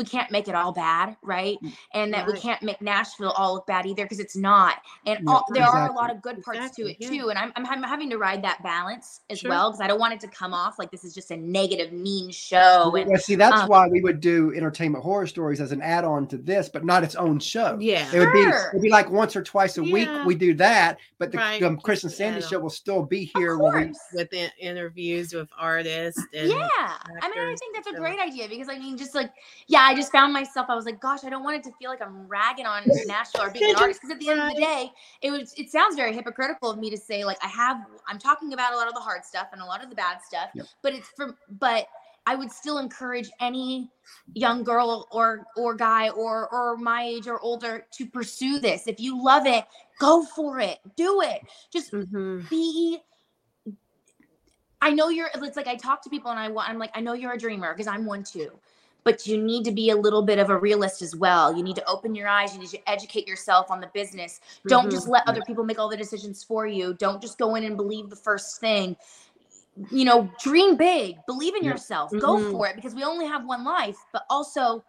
[0.00, 1.58] we can't make it all bad, right?
[1.92, 4.76] And that we can't make Nashville all look bad either because it's not.
[5.04, 7.08] And Yeah, all, there are a lot of good parts Exactly, to it yeah.
[7.10, 7.28] too.
[7.28, 9.50] And I'm, I'm I'm having to ride that balance as Sure.
[9.50, 11.92] well because I don't want it to come off like this is just a negative,
[11.92, 12.96] mean show.
[12.96, 16.26] And Well, see, that's um, why we would do entertainment horror stories as an add-on
[16.28, 17.76] to this, but not its own show.
[17.78, 18.08] Yeah.
[18.14, 21.30] It would be it'd be like once or twice a week we do that, but
[21.30, 22.48] the Right, um, just Chris and Sandy add-on.
[22.50, 23.58] show will still be here.
[23.58, 23.92] Where we.
[24.14, 26.58] With in- interviews with artists and yeah
[27.22, 29.32] i mean i think that's a great idea because i mean just like
[29.66, 31.90] yeah i just found myself i was like gosh i don't want it to feel
[31.90, 34.60] like i'm ragging on nashville or being an artist because at the end of the
[34.60, 38.18] day it was it sounds very hypocritical of me to say like i have i'm
[38.18, 40.50] talking about a lot of the hard stuff and a lot of the bad stuff
[40.54, 40.66] Yep.
[40.82, 41.86] but it's from but
[42.26, 43.90] i would still encourage any
[44.34, 49.00] young girl or or guy or or my age or older to pursue this if
[49.00, 49.64] you love it
[49.98, 51.40] go for it do it
[51.72, 52.48] just Mhm.
[52.48, 52.98] be
[54.82, 57.00] I know you're it's like I talk to people and I want I'm like I
[57.00, 58.50] know you're a dreamer because I'm one too.
[59.04, 61.56] But you need to be a little bit of a realist as well.
[61.56, 64.40] You need to open your eyes, you need to educate yourself on the business.
[64.66, 64.90] Don't Mhm.
[64.92, 66.94] just let other people make all the decisions for you.
[66.94, 68.96] Don't just go in and believe the first thing.
[69.90, 72.10] You know, dream big, believe in yourself.
[72.18, 72.50] Go Mhm.
[72.52, 74.84] for it because we only have one life, but also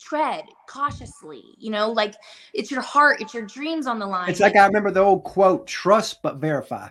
[0.00, 1.54] tread cautiously.
[1.58, 2.14] You know, like
[2.52, 4.30] it's your heart, it's your dreams on the line.
[4.30, 6.88] it's like I remember the old quote: "Trust but verify."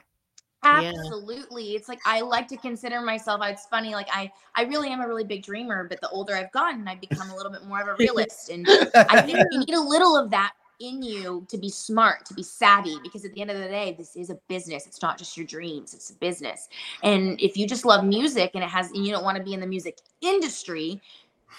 [0.66, 0.92] Yeah.
[0.98, 1.76] Absolutely.
[1.76, 3.42] It's like I like to consider myself.
[3.44, 6.52] It's funny, like I I really am a really big dreamer, but the older I've
[6.52, 8.50] gotten, I've become a little bit more of a realist.
[8.50, 12.34] And I think you need a little of that in you to be smart, to
[12.34, 14.88] be savvy, because at the end of the day, this is a business.
[14.88, 16.68] It's not just your dreams, it's a business.
[17.04, 19.54] And if you just love music and it has, and you don't want to be
[19.54, 21.02] in the music industry,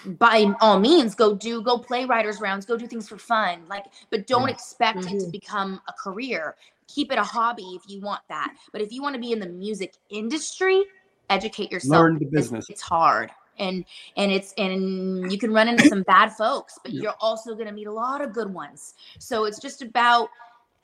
[0.05, 3.61] by all means, go do, go play writers' rounds, go do things for fun.
[3.67, 5.07] Like, but don't expect mm-hmm.
[5.07, 5.31] it to mm-hmm.
[5.31, 6.55] become a career.
[6.87, 8.53] Keep it a hobby if you want that.
[8.71, 10.83] But if you want to be in the music industry,
[11.29, 12.01] educate yourself.
[12.01, 12.69] Learn the business.
[12.69, 17.03] It's hard and and it's and you can run into some bad folks but yeah.
[17.03, 20.29] you're also going to meet a lot of good ones so it's just about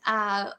[0.06, 0.50] uh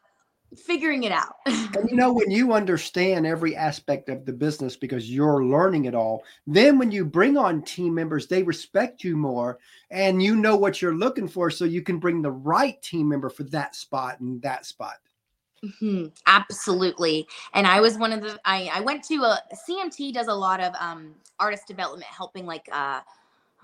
[0.57, 5.11] figuring it out and you know when you understand every aspect of the business because
[5.11, 9.59] you're learning it all then when you bring on team members they respect you more
[9.90, 13.28] and you know what you're looking for so you can bring the right team member
[13.28, 14.98] for that spot and that spot
[15.64, 17.27] Mm-hmm, absolutely.
[17.55, 20.61] And I was one of the I, I went to a CMT does a lot
[20.61, 23.00] of um artist development helping like uh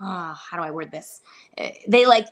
[0.01, 1.21] oh, how do I word this?
[1.57, 2.27] Eh, they like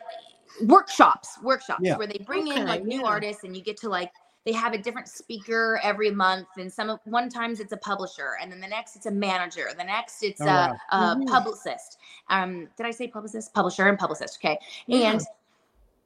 [0.63, 1.97] workshops, workshops yeah.
[1.97, 4.12] where they bring okay, in like new artists and you get to like
[4.45, 8.51] they have a different speaker every month and some one times it's a publisher and
[8.51, 10.77] then the next it's a manager the next it's oh, a, wow.
[10.91, 11.25] a mm-hmm.
[11.25, 11.97] publicist
[12.29, 15.12] um did i say publicist publisher and publicist okay yeah.
[15.12, 15.21] and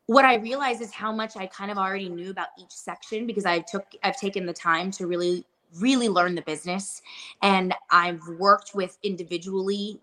[0.07, 3.45] what I realize is how much I kind of already knew about each section because
[3.45, 7.01] I took I've taken the time to really really learn the business.
[7.41, 9.99] And I've worked with individually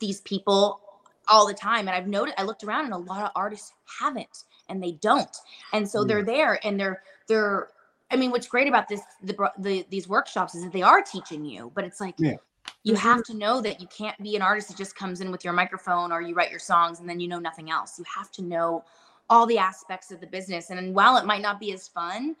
[0.00, 0.80] these people
[1.28, 1.88] all the time.
[1.88, 5.34] And I've noted I looked around and a lot of artists haven't and they don't.
[5.72, 7.68] And so they're there and they're they're
[8.10, 11.44] I mean what's great about this the, the these workshops is that they are teaching
[11.44, 12.36] you but it's like yeah.
[12.82, 13.02] you mm-hmm.
[13.02, 15.52] have to know that you can't be an artist that just comes in with your
[15.52, 17.98] microphone or you write your songs and then you know nothing else.
[17.98, 18.84] You have to know
[19.30, 20.70] all the aspects of the business.
[20.70, 22.36] And while it might not be as fun,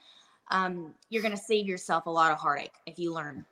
[0.50, 3.44] um, you're going to save yourself a lot of heartache if you learn.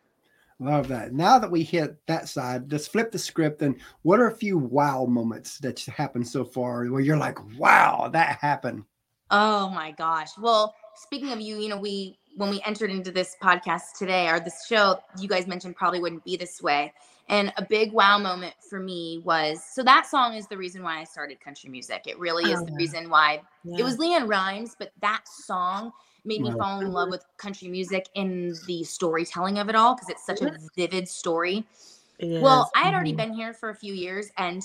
[0.59, 1.12] Love that.
[1.12, 3.61] Now that we hit that side, let's flip the script.
[3.61, 8.09] And what are a few wow moments that happened so far where you're like, wow,
[8.12, 8.85] that happened?
[9.31, 10.31] Oh my gosh.
[10.38, 14.40] Well, speaking of you, you know, we, when we entered into this podcast today or
[14.40, 16.94] this show, you guys mentioned probably wouldn't be this way.
[17.29, 21.01] And a big wow moment for me was so that song is the reason why
[21.01, 22.03] I started country music.
[22.07, 23.79] It really is oh, the reason why yeah.
[23.79, 25.91] it was LeAnn Rimes, but that song
[26.25, 30.09] made me fall in love with country music in the storytelling of it all because
[30.09, 31.65] it's such a vivid story.
[32.21, 33.17] Well, I had already mm-hmm.
[33.17, 34.62] been here for a few years and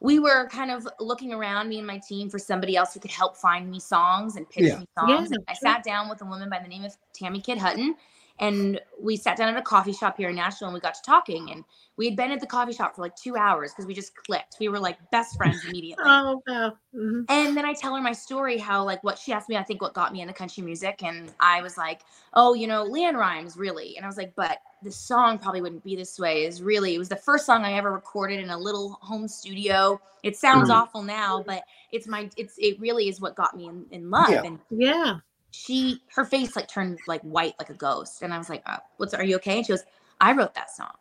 [0.00, 3.10] we were kind of looking around me and my team for somebody else who could
[3.10, 4.78] help find me songs and pitch yeah.
[4.78, 5.30] me songs.
[5.30, 7.96] Yeah, I sat down with a woman by the name of Tammi Kidd Hutton
[8.40, 11.02] and we sat down at a coffee shop here in Nashville and we got to
[11.02, 11.64] talking and
[11.96, 14.56] we had been at the coffee shop for like two hours because we just clicked.
[14.60, 16.04] We were like best friends immediately.
[16.06, 16.72] oh wow.
[16.94, 17.22] Mm-hmm.
[17.28, 19.82] And then I tell her my story, how like what she asked me, I think
[19.82, 21.02] what got me into country music.
[21.02, 22.02] And I was like,
[22.34, 23.96] oh, you know, LeAnn Rimes, really.
[23.96, 26.44] And I was like, but the song probably wouldn't be this way.
[26.44, 30.00] Is really it was the first song I ever recorded in a little home studio.
[30.22, 30.78] It sounds mm-hmm.
[30.78, 34.30] awful now, but it's my it's it really is what got me in, in love.
[34.30, 34.42] Yeah.
[34.44, 35.18] And yeah
[35.50, 38.76] she her face like turned like white like a ghost and i was like oh,
[38.96, 39.84] what's are you okay and she goes
[40.20, 40.92] i wrote that song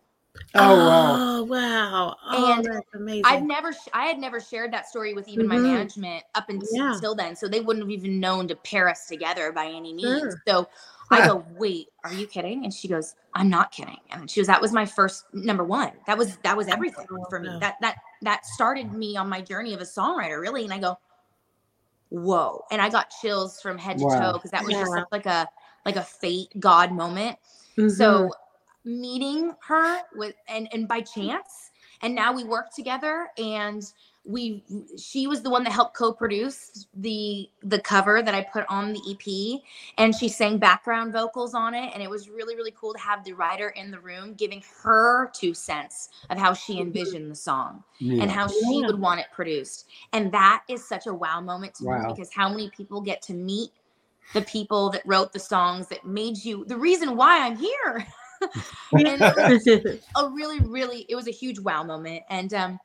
[0.56, 4.88] oh wow oh, wow oh, and that's amazing i've never i had never shared that
[4.88, 5.62] story with even mm-hmm.
[5.64, 6.94] my management up until, yeah.
[6.94, 10.22] until then so they wouldn't have even known to pair us together by any means
[10.22, 10.42] sure.
[10.48, 10.68] so
[11.12, 12.66] I go, wait, are you kidding?
[12.66, 13.98] And she goes, I'm not kidding.
[14.12, 15.92] And she goes, that was my first number one.
[16.06, 17.58] That was that was everything for me.
[17.62, 20.64] That that that started me on my journey of a songwriter, really.
[20.66, 20.98] And I go,
[22.10, 24.32] whoa and i got chills from head to wow.
[24.32, 24.82] toe because that was yeah.
[24.82, 25.48] just like a
[25.86, 27.38] like a fate god moment
[27.78, 27.90] mm-hmm.
[27.90, 28.30] so
[28.86, 33.92] meeting her with and and by chance and now we work together and
[34.28, 34.64] we
[34.98, 39.02] she was the one that helped co-produce the the cover that I put on the
[39.10, 39.62] EP
[39.98, 43.24] and she sang background vocals on it and it was really really cool to have
[43.24, 46.84] the writer in the room giving her two cents of how she mm-hmm.
[46.84, 48.22] envisioned the song yeah.
[48.22, 51.86] and how she would want it produced and that is such a wow moment to
[51.86, 52.00] wow.
[52.00, 53.70] me because how many people get to meet
[54.34, 58.06] the people that wrote the songs that made you the reason why I'm here
[58.92, 59.22] and
[60.18, 62.80] a really really it was a huge wow moment and um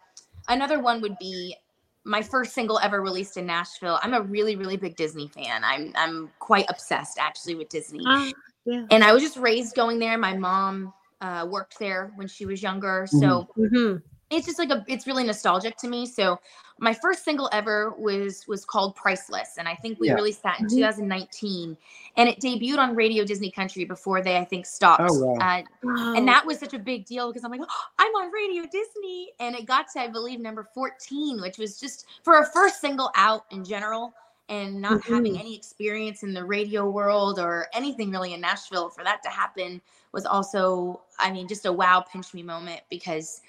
[0.49, 1.57] Another one would be
[2.05, 3.99] my first single ever released in Nashville.
[4.03, 5.63] I'm a really, really big Disney fan.
[5.65, 8.05] I'm I'm quite obsessed actually with Disney.
[8.05, 8.31] Uh,
[8.65, 8.87] yeah.
[8.91, 10.19] And I was just raised going there.
[10.19, 13.97] My mom uh, worked there when she was younger, so mm-hmm
[14.33, 16.39] it's just like a it's really nostalgic to me so
[16.79, 20.15] my first single ever was was called priceless and i think we yeah.
[20.15, 20.77] released that in mm-hmm.
[20.77, 21.77] 2019
[22.17, 25.35] and it debuted on radio disney country before they i think stopped oh, wow.
[25.35, 26.15] uh, wow.
[26.17, 29.33] and that was such a big deal because i'm like oh, i'm on radio disney
[29.39, 33.11] and it got to i believe number 14 which was just for a first single
[33.15, 34.13] out in general
[34.49, 35.15] and not mm-hmm.
[35.15, 39.29] having any experience in the radio world or anything really in nashville for that to
[39.29, 39.81] happen
[40.13, 43.41] was also i mean just a wow pinch me moment because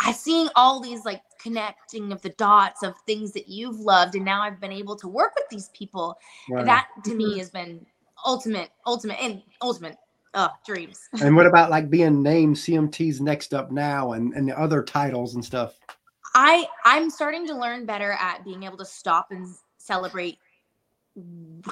[0.00, 4.24] I seeing all these like connecting of the dots of things that you've loved and
[4.24, 6.18] now i've been able to work with these people
[6.50, 6.64] Wow.
[6.64, 7.84] that to me has been
[8.26, 9.96] ultimate ultimate and ultimate
[10.34, 14.58] uh dreams and what about like being named CMT's next up now and, and the
[14.58, 15.74] other titles and stuff?
[16.34, 19.48] I I'm starting to learn better at being able to stop and
[19.78, 20.38] celebrate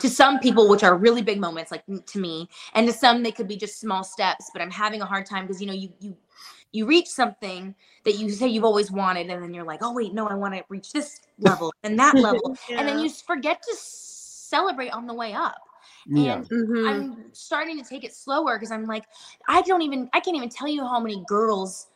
[0.01, 3.31] to some people which are really big moments like to me and to some they
[3.31, 5.93] could be just small steps but I'm having a hard time because you know you
[6.01, 6.17] you
[6.73, 10.13] you reach something that you say you've always wanted and then you're like oh wait
[10.15, 13.77] no I want to reach this level and that level and then you forget to
[13.77, 15.63] celebrate on the way up
[16.07, 16.37] Yeah.
[16.37, 16.89] and Mhm.
[16.89, 19.05] I'm starting to take it slower because I'm like,
[19.49, 21.89] I don't even, I can't even tell you how many girls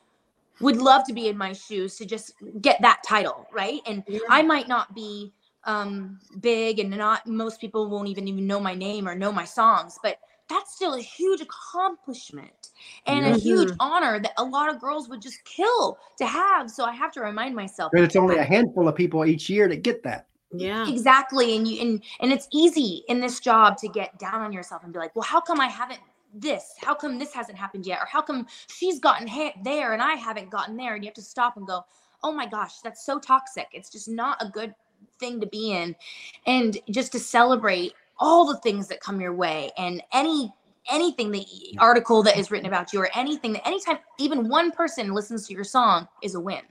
[0.61, 3.81] would love to be in my shoes to just get that title, right?
[3.87, 4.19] And Yeah.
[4.31, 5.33] I might not be
[5.65, 9.45] um big and not most people won't even even know my name or know my
[9.45, 10.19] songs, but
[10.53, 12.71] that's still a huge accomplishment
[13.07, 13.35] and Yeah.
[13.35, 13.77] a huge Mhm.
[13.81, 16.71] honor that a lot of girls would just kill to have.
[16.71, 17.91] So I have to remind myself.
[17.93, 20.27] But it's only a handful of people each year that get that.
[20.55, 20.87] yeah.
[20.87, 24.85] exactly and you and and it's easy in this job to get down on yourself
[24.85, 25.99] and be like well how come i haven't
[26.35, 30.03] this how come this hasn't happened yet or how come she's gotten ha- there and
[30.03, 31.83] i haven't gotten there and you have to stop and go
[32.23, 34.75] oh my gosh that's so toxic it's just not a good
[35.19, 35.97] thing to be in
[36.47, 40.53] and just to celebrate all the things that come your way and any
[40.91, 41.47] anything the
[41.79, 45.55] article that is written about you or anything that anytime even one person listens to
[45.55, 46.63] your song is a win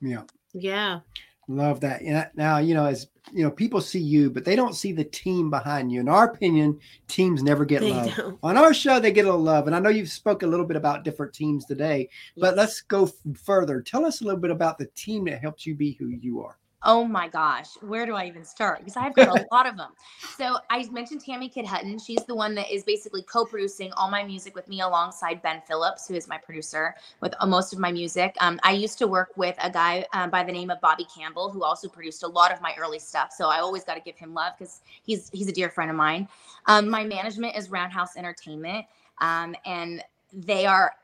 [0.00, 0.22] Yeah.
[0.54, 1.00] Yeah.
[1.48, 2.00] Love that.
[2.02, 5.02] And now, you know, as you know, people see you, but they don't see the
[5.04, 5.98] team behind you.
[6.00, 8.14] In our opinion, teams never get They love.
[8.16, 8.38] don't.
[8.44, 9.66] On our show, they get a little love.
[9.66, 12.56] And I know you've spoke a little bit about different teams today, but Yes.
[12.56, 13.80] let's go further.
[13.82, 16.56] Tell us a little bit about the team that helps you be who you are.
[16.82, 18.78] Oh my gosh, where do I even start?
[18.78, 19.90] Because I've got a lot of them.
[20.38, 21.98] So I mentioned Tammi Kidd Hutton.
[21.98, 26.08] She's the one that is basically co-producing all my music with me alongside Ben Phillips,
[26.08, 28.34] who is my producer with uh, most of my music.
[28.40, 31.50] Um, I used to work with a guy um, by the name of Bobby Campbell,
[31.50, 33.30] who also produced a lot of my early stuff.
[33.36, 35.98] So I always got to give him love because he's he's a dear friend of
[35.98, 36.28] mine.
[36.64, 38.86] Um, my management is Roundhouse Entertainment,
[39.18, 40.94] um, and they are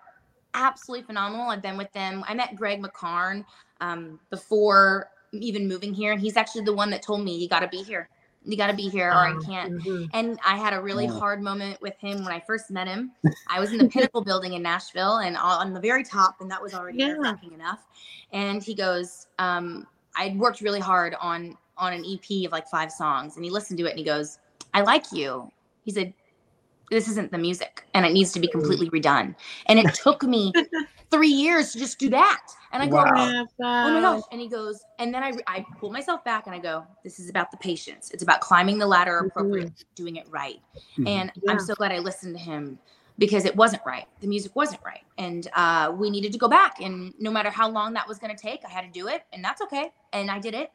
[0.55, 1.51] absolutely phenomenal.
[1.51, 2.25] I've been with them.
[2.27, 3.45] I met Greg McCarn
[3.83, 7.61] um, before even moving here, and he's actually the one that told me you got
[7.61, 8.09] to be here.
[8.45, 9.73] You got to be here, or I Um, can't.
[9.83, 10.09] mhm.
[10.13, 11.19] And I had a really Wow.
[11.19, 13.13] hard moment with him when I first met him.
[13.49, 16.63] I was in the Pinnacle building in Nashville and on the very top, and that
[16.63, 17.17] was already Yeah.
[17.53, 17.87] enough.
[18.33, 19.87] And he goes, um,
[20.17, 23.79] I'd worked really hard on on an EP of like five songs, and he listened
[23.79, 24.39] to it and he goes,
[24.73, 25.51] I like you.
[25.85, 26.15] He said,
[26.91, 29.35] This isn't the music, and it needs to be completely redone.
[29.67, 30.53] And it took me
[31.11, 32.41] three years to just do that.
[32.73, 33.47] And I go, Wow.
[33.59, 34.23] Oh my gosh.
[34.33, 37.31] and he goes and then i i pull myself back and i go this is
[37.31, 38.11] about the patience.
[38.13, 40.61] It's about climbing the ladder appropriately doing it right.
[40.99, 41.09] Mhm.
[41.09, 41.53] and Yeah.
[41.53, 42.79] i'm so glad i listened to him
[43.19, 44.07] because it wasn't right.
[44.21, 45.01] The music wasn't right.
[45.17, 46.81] And uh, we needed to go back.
[46.83, 49.23] And no matter how long that was going to take i had to do it.
[49.33, 49.91] And that's okay.
[50.13, 50.71] And i did it.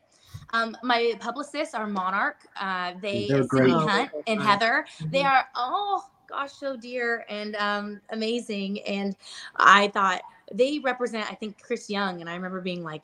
[0.53, 2.37] Um, my publicists are monarch.
[2.59, 4.47] Uh, they They're Cindy hunt and Right.
[4.49, 4.85] heather.
[5.11, 5.29] They Mhm.
[5.31, 8.81] are oh gosh so dear and um, amazing.
[8.81, 9.15] And
[9.57, 10.21] i thought
[10.53, 13.03] they represent i think chris young and i remember being like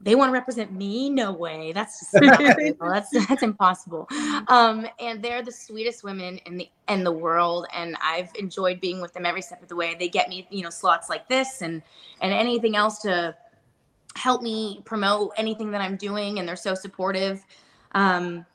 [0.00, 1.10] they want to represent me?
[1.10, 1.72] No way.
[1.72, 4.06] That's that's that's impossible.
[4.48, 9.00] Um and they're the sweetest women in the in the world and i've enjoyed being
[9.00, 9.96] with them every step of the way.
[9.98, 11.82] They get me you know slots like this and
[12.20, 13.34] and anything else to
[14.14, 17.44] help me promote anything that i'm doing and they're so supportive.
[17.92, 18.46] Um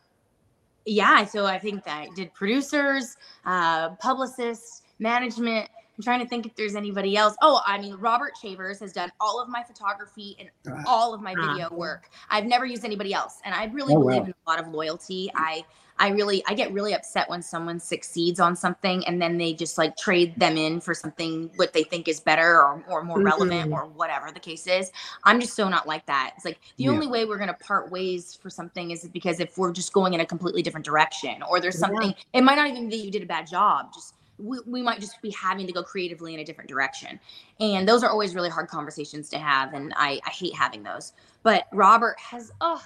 [0.86, 6.46] yeah so i think that I did producers uh publicists management i'm trying to think
[6.46, 10.36] if there's anybody else oh i mean robert Chavers has done all of my photography
[10.40, 10.84] and Ah.
[10.88, 11.54] all of my Ah.
[11.54, 14.26] video work i've never used anybody else and i really Oh, believe wow.
[14.26, 15.64] in a lot of loyalty i
[16.00, 19.78] i really i get really upset when someone succeeds on something and then they just
[19.78, 23.70] like trade them in for something what they think is better or, or more relevant
[23.70, 23.74] Mhm.
[23.74, 24.92] or whatever the case is
[25.24, 26.92] i'm just so not like that it's like the Yeah.
[26.92, 30.14] only way we're going to part ways for something is because if we're just going
[30.14, 31.88] in a completely different direction or there's Yeah.
[31.88, 35.00] something it might not even be you did a bad job just we, we might
[35.00, 37.20] just be having to go creatively in a different direction
[37.60, 41.14] and those are always really hard conversations to have and i, I hate having those
[41.44, 42.84] but robert has oh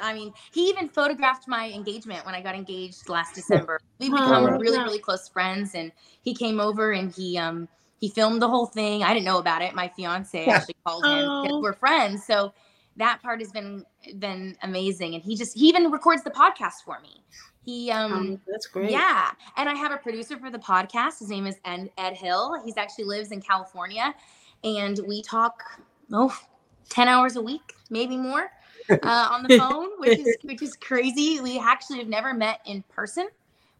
[0.00, 3.80] I mean, he even photographed my engagement when I got engaged last December.
[3.98, 4.58] We've Oh, become wow.
[4.58, 4.84] really, yeah.
[4.84, 7.68] really close friends, and he came over and he um
[7.98, 9.02] he filmed the whole thing.
[9.04, 9.74] I didn't know about it.
[9.74, 10.56] My fiance Yeah.
[10.56, 11.42] actually called him Oh.
[11.42, 12.24] because we're friends.
[12.26, 12.52] So
[12.96, 13.84] that part has been
[14.18, 17.22] been amazing, and he just he even records the podcast for me.
[17.64, 18.90] He um Um, that's great.
[18.90, 21.20] yeah, and I have a producer for the podcast.
[21.20, 22.60] His name is Ed, Ed Hill.
[22.64, 24.14] He's actually lives in California,
[24.64, 25.62] and we talk
[26.12, 26.36] oh
[26.88, 28.50] 10 hours a week, maybe more,
[28.90, 31.40] uh, on the phone, which is which is crazy.
[31.40, 33.28] We actually have never met in person,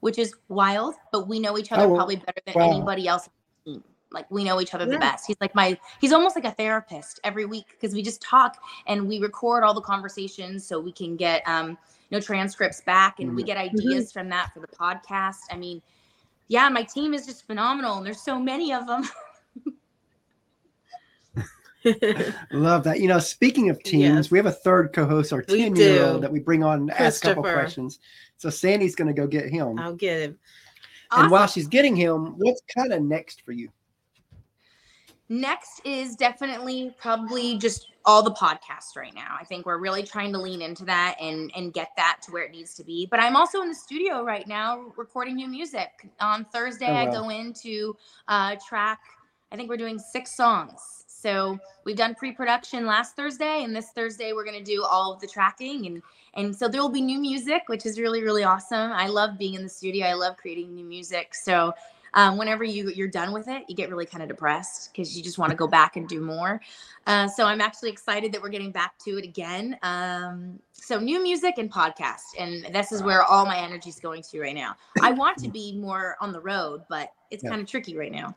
[0.00, 2.70] which is wild, but we know each other Oh, probably better than wow.
[2.70, 3.28] anybody else.
[3.28, 3.32] on
[3.64, 3.84] the team.
[4.12, 4.92] like we know each other Yeah.
[4.92, 5.26] the best.
[5.26, 9.08] He's like my he's almost like a therapist every week because we just talk and
[9.08, 11.76] we record all the conversations so we can get um you
[12.18, 15.38] know transcripts back and we get ideas from that for the podcast.
[15.50, 15.80] I mean,
[16.48, 19.04] yeah, my team is just phenomenal and there's so many of them.
[22.52, 23.00] Love that.
[23.00, 24.30] You know, speaking of teams, Yes.
[24.30, 26.90] we have a third co-host, our We 10 year old that we bring on and
[26.92, 27.98] ask a couple questions.
[28.38, 29.78] So Sandy's going to go get him.
[29.78, 30.38] I'll get him.
[31.12, 33.68] And while she's getting him, what's kind of next for you?
[35.28, 39.36] Next is definitely probably just all the podcasts right now.
[39.40, 42.42] I think we're really trying to lean into that and and get that to where
[42.42, 43.06] it needs to be.
[43.10, 45.88] But I'm also in the studio right now recording new music.
[46.20, 47.22] On Thursday, Oh, I wow.
[47.22, 47.96] go into
[48.28, 48.98] uh, track.
[49.52, 51.01] I think we're doing six songs.
[51.22, 55.26] So we've done pre-production last Thursday, and this Thursday we're gonna do all of the
[55.28, 56.02] tracking and
[56.34, 58.90] and so there will be new music, which is really really awesome.
[58.92, 60.06] I love being in the studio.
[60.06, 61.34] I love creating new music.
[61.34, 61.72] So
[62.14, 65.22] um, whenever you you're done with it, you get really kind of depressed because you
[65.22, 66.60] just want to go back and do more.
[67.06, 69.78] Uh, so I'm actually excited that we're getting back to it again.
[69.82, 74.22] Um, so new music and podcast, and this is where all my energy is going
[74.24, 74.74] to right now.
[75.00, 77.50] I want to be more on the road, but it's Yeah.
[77.50, 78.34] kind of tricky right now.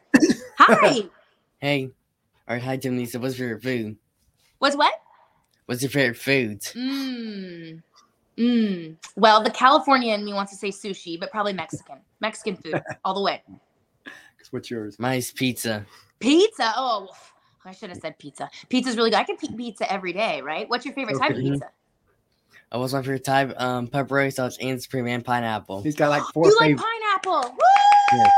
[0.59, 1.09] Hi,
[1.59, 1.89] Hey,
[2.47, 3.19] or hi, Jim Lisa.
[3.19, 3.97] What's your favorite food?
[4.59, 4.93] what's what?
[5.65, 6.61] What's your favorite food?
[6.61, 7.81] Mmm.
[8.37, 8.95] Mmm.
[9.15, 11.97] Well, the California in me wants to say sushi, but probably Mexican.
[12.19, 13.41] Mexican food all the way.
[14.03, 14.99] Because what's yours?
[14.99, 15.85] Mine's pizza.
[16.19, 16.73] Pizza.
[16.75, 17.09] Oh,
[17.63, 18.49] I should have said pizza.
[18.69, 19.19] Pizza's really good.
[19.19, 20.69] I can eat pizza every day, right?
[20.69, 21.69] What's your favorite type of pizza?
[22.71, 23.53] Uh, what's my favorite type?
[23.59, 25.81] Um, pepperoni sauce and supreme and pineapple.
[25.81, 27.51] He's got like four You like pineapple?
[27.51, 28.17] Woo!
[28.17, 28.31] Yes.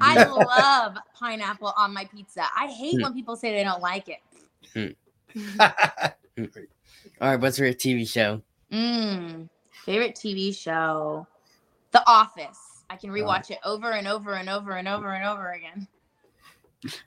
[0.00, 2.44] I love pineapple on my pizza.
[2.56, 3.02] I hate Hmm.
[3.02, 4.20] when people say they don't like it.
[4.74, 4.94] Mm.
[6.38, 6.66] Mm.
[7.20, 8.40] All right, what's your TV show?
[8.72, 9.48] Mmm.
[9.84, 11.26] Favorite TV show?
[11.90, 12.84] The Office.
[12.88, 13.14] I can Oh.
[13.14, 15.88] rewatch it over and over and over and over and over again.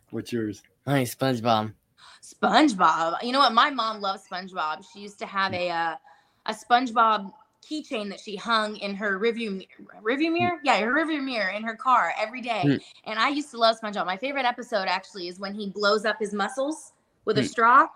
[0.10, 0.64] what's yours?
[0.86, 1.74] Mine's SpongeBob.
[2.22, 3.24] SpongeBob.
[3.24, 3.54] You know what?
[3.54, 4.86] My mom loves SpongeBob.
[4.92, 5.60] She used to have mm.
[5.60, 5.96] a uh,
[6.48, 7.32] a SpongeBob
[7.62, 9.62] keychain that she hung in her review
[10.02, 10.60] review mirror.
[10.64, 12.62] Yeah, her review mirror in her car every day.
[12.64, 12.76] Hmm.
[13.10, 14.06] And I used to love SpongeBob.
[14.06, 16.94] My favorite episode actually is when he blows up his muscles
[17.26, 17.48] with a Hmm.
[17.48, 17.88] straw.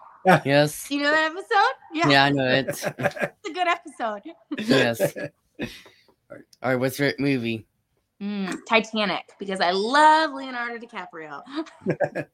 [0.44, 0.90] Yes.
[0.90, 1.76] You know that episode?
[1.94, 2.68] Yeah, Yeah, I know it.
[2.70, 4.22] it's a good episode.
[4.58, 5.16] yes.
[6.32, 6.38] All
[6.72, 7.68] right, what's your movie?
[8.22, 11.44] Mm, Titanic because I love Leonardo DiCaprio.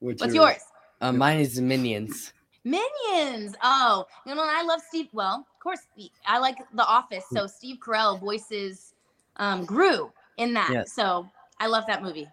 [0.00, 0.56] What's yours?
[1.00, 2.32] Uh, mine is the Minions.
[2.68, 3.54] Minions.
[3.62, 5.08] Oh, you know, and I love Steve.
[5.12, 5.80] Well, of course,
[6.26, 7.24] I like The Office.
[7.32, 8.94] So Steve Carell voices
[9.36, 10.70] um, Gru in that.
[10.72, 10.92] Yes.
[10.92, 11.28] So
[11.60, 12.28] I love that movie.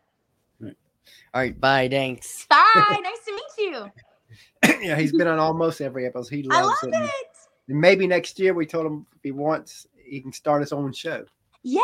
[1.36, 1.88] All right, bye.
[1.90, 2.46] Thanks.
[2.48, 2.64] Bye.
[2.76, 4.88] nice to meet you.
[4.88, 6.34] yeah, he's been on almost every episode.
[6.34, 7.06] He I loves love it.
[7.06, 7.38] it.
[7.68, 10.94] And maybe next year we told him if he wants, he can start his own
[10.94, 11.26] show.
[11.64, 11.82] Yeah.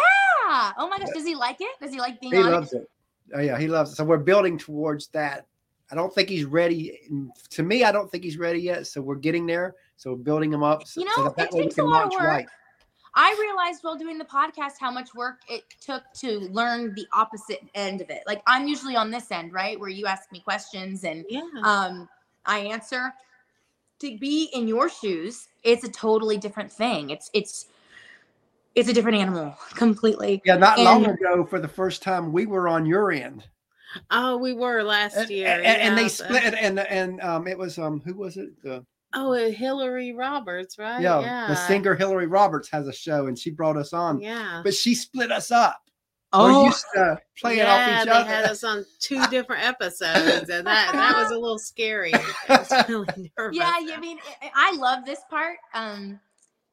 [0.78, 1.10] Oh my gosh.
[1.14, 1.72] Does he like it?
[1.82, 2.90] Does he like being He on loves it.
[3.34, 3.96] Oh yeah, he loves it.
[3.96, 5.46] So we're building towards that.
[5.92, 7.00] I don't think he's ready.
[7.50, 8.88] To me, I don't think he's ready yet.
[8.88, 9.76] So we're getting there.
[9.98, 10.88] So we're building him up.
[10.88, 12.22] So, You so know, that, that it takes a can lot of work.
[12.22, 12.48] right.
[13.14, 17.60] I realized while doing the podcast how much work it took to learn the opposite
[17.76, 18.24] end of it.
[18.26, 19.78] Like I'm usually on this end, right?
[19.78, 21.42] Where you ask me questions and Yeah.
[21.64, 22.08] um,
[22.46, 23.14] I answer.
[24.00, 27.10] To be in your shoes, it's a totally different thing.
[27.12, 27.68] It's it's
[28.74, 30.42] it's a different animal completely.
[30.46, 33.46] Yeah, not long ago, for the first time, we were on your end,
[34.10, 35.48] Oh, we were last and, year.
[35.48, 36.44] and, and they split.
[36.44, 38.50] the- And and um, it was um, who was it?
[38.64, 41.02] The Oh, uh, Hillary Roberts, right?
[41.02, 44.62] yeah, the singer Hillary Roberts has a show, and she brought us on, Yeah.
[44.64, 45.82] but she split us up.
[46.32, 46.62] Oh.
[46.62, 48.30] We're used to playing yeah, off each they other.
[48.30, 52.14] had us on two different episodes, and that that was a little scary.
[52.48, 53.58] I was really nervous.
[53.58, 55.58] yeah, I mean, I- I love this part.
[55.74, 56.18] Um,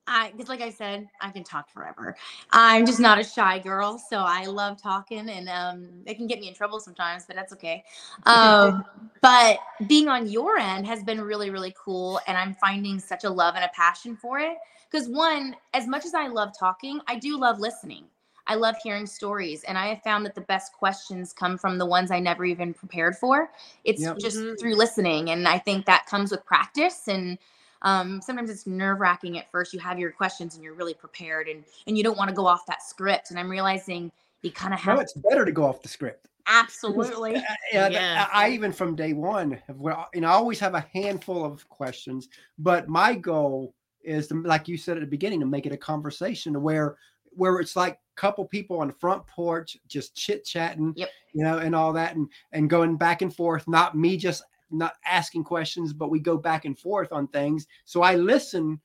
[0.09, 2.17] I because like I said, I can talk forever.
[2.51, 6.41] I'm just not a shy girl, so I love talking, and um, it can get
[6.41, 7.85] me in trouble sometimes, but that's okay.
[8.27, 8.85] Um,
[9.23, 13.31] but being on your end has been really, really cool, and I'm finding such a
[13.31, 14.57] love and a passion for it.
[14.91, 18.05] Because one, as much as I love talking, I do love listening.
[18.47, 21.85] I love hearing stories, and I have found that the best questions come from the
[21.85, 23.51] ones I never even prepared for.
[23.85, 24.19] It's Yep.
[24.19, 24.59] just Mhm.
[24.59, 27.09] through listening, and I think that comes with practice.
[27.09, 27.39] And
[27.83, 29.73] um, sometimes it's nerve wracking at first.
[29.73, 32.47] You have your questions, and you're really prepared, and and you don't want to go
[32.47, 33.31] off that script.
[33.31, 34.11] And I'm realizing
[34.43, 36.29] you kind of have No, it's better to go off the script.
[36.47, 37.37] absolutely.
[37.75, 38.27] Uh, yeah.
[38.33, 41.45] I, I even from day one, have, well, you know, I always have a handful
[41.45, 45.67] of questions, but my goal is to, like you said at the beginning, to make
[45.67, 46.97] it a conversation to where,
[47.33, 51.11] where it's like a couple people on the front porch just chit chatting, Yep.
[51.35, 53.69] you know, and all that, and and going back and forth.
[53.69, 57.67] Not me just not asking questions, but we go back and forth on things.
[57.85, 58.81] So I listen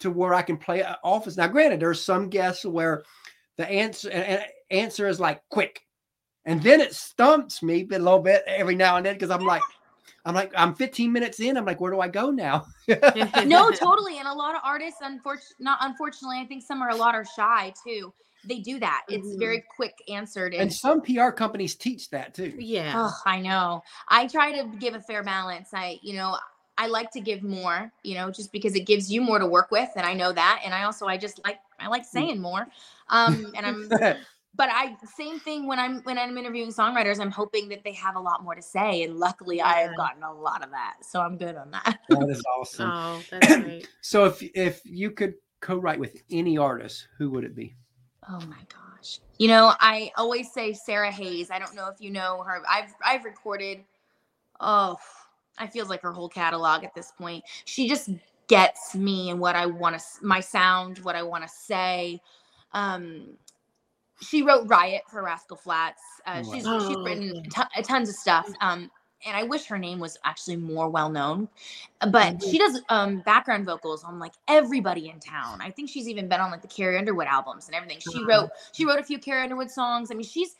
[0.00, 1.36] to where I can play uh, office.
[1.36, 3.04] Now, granted, there's some guests where
[3.56, 5.82] the answer a- a- answer is like quick
[6.44, 9.62] And then it stumps me a little bit every now and then because I'm like,
[10.24, 11.56] I'm like, I'm 15 minutes in.
[11.56, 12.66] I'm like, where do I go now?
[12.88, 14.18] no, totally.
[14.18, 17.24] And a lot of artists, unfortunately, not unfortunately, I think some are a lot are
[17.24, 18.12] shy too.
[18.44, 19.04] They do that.
[19.08, 19.38] It's Mhm.
[19.38, 20.54] very quick answered.
[20.54, 22.54] and some PR companies teach that too.
[22.58, 22.94] Yeah.
[22.96, 23.82] Oh, I know.
[24.08, 25.72] I try to give a fair balance.
[25.72, 26.36] I, you know,
[26.78, 29.70] I like to give more, you know, just because it gives you more to work
[29.70, 30.62] with, and I know that.
[30.64, 32.66] And I also, I just like, I like saying more.
[33.08, 33.88] Um, and I'm,
[34.54, 38.16] but I, same thing when I'm when I'm interviewing songwriters, I'm hoping that they have
[38.16, 41.20] a lot more to say, and luckily, I have gotten a lot of that, so
[41.20, 42.00] I'm good on that.
[42.08, 42.92] that is awesome.
[42.94, 43.88] Oh, that's great.
[44.00, 47.76] So if if you could co-write with any artist, who would it be?
[48.28, 49.20] Oh my gosh.
[49.38, 51.50] You know, I always say Sara Haze.
[51.50, 52.62] I don't know if you know her.
[52.68, 53.84] I've I've recorded
[54.60, 54.96] oh,
[55.58, 57.44] I feels like her whole catalog at this point.
[57.64, 58.10] She just
[58.48, 62.20] gets me and what I want to my sound, what I want to say.
[62.72, 63.36] Um
[64.20, 66.02] she wrote Riot for Rascal Flatts.
[66.26, 67.42] Uh, Oh, she's she's Oh, written yeah.
[67.50, 68.48] ton- tons of stuff.
[68.60, 68.90] Um
[69.24, 71.48] and I wish her name was actually more well known.
[72.00, 72.50] But Mhm.
[72.50, 75.60] she does um background vocals on like everybody in town.
[75.60, 78.00] I think she's even been on like the Carrie Underwood albums and everything.
[78.00, 80.10] She wrote she wrote a few Carrie Underwood songs.
[80.10, 80.56] I mean, she's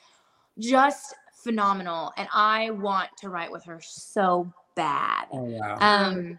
[0.58, 5.26] just phenomenal and I want to write with her so bad.
[5.32, 5.76] Oh wow.
[5.80, 6.38] Um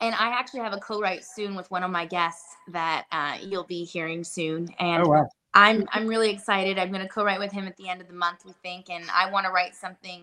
[0.00, 3.64] and I actually have a co-write soon with one of my guests that uh, you'll
[3.64, 4.68] be hearing soon.
[4.78, 5.28] And oh wow.
[5.54, 6.78] I'm I'm really excited.
[6.78, 9.04] I'm going to co-write with him at the end of the month, we think, and
[9.12, 10.22] I want to write something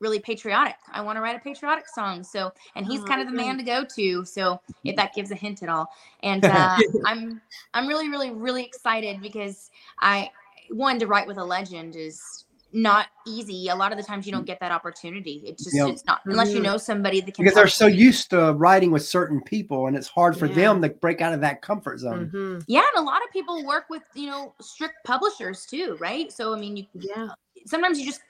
[0.00, 0.76] really patriotic.
[0.92, 2.24] I want to write a patriotic song.
[2.24, 4.24] So, and he's Oh, kind of the man to go to.
[4.24, 5.88] So, if that gives a hint at all,
[6.22, 7.40] and uh, I'm
[7.74, 9.70] I'm really really really excited because
[10.00, 10.30] I
[10.70, 13.68] one to write with a legend is not easy.
[13.68, 15.42] A lot of the times you don't get that opportunity.
[15.44, 15.88] It's just Yep.
[15.88, 16.64] it's not unless you Mhm.
[16.64, 17.44] know somebody that can.
[17.44, 18.06] Because they're so you.
[18.06, 20.54] used to writing with certain people, and it's hard for Yeah.
[20.54, 22.30] them to break out of that comfort zone.
[22.32, 22.64] Mhm.
[22.66, 26.32] Yeah, and a lot of people work with you know strict publishers too, right?
[26.32, 27.28] So I mean, you Yeah.
[27.66, 28.22] sometimes you just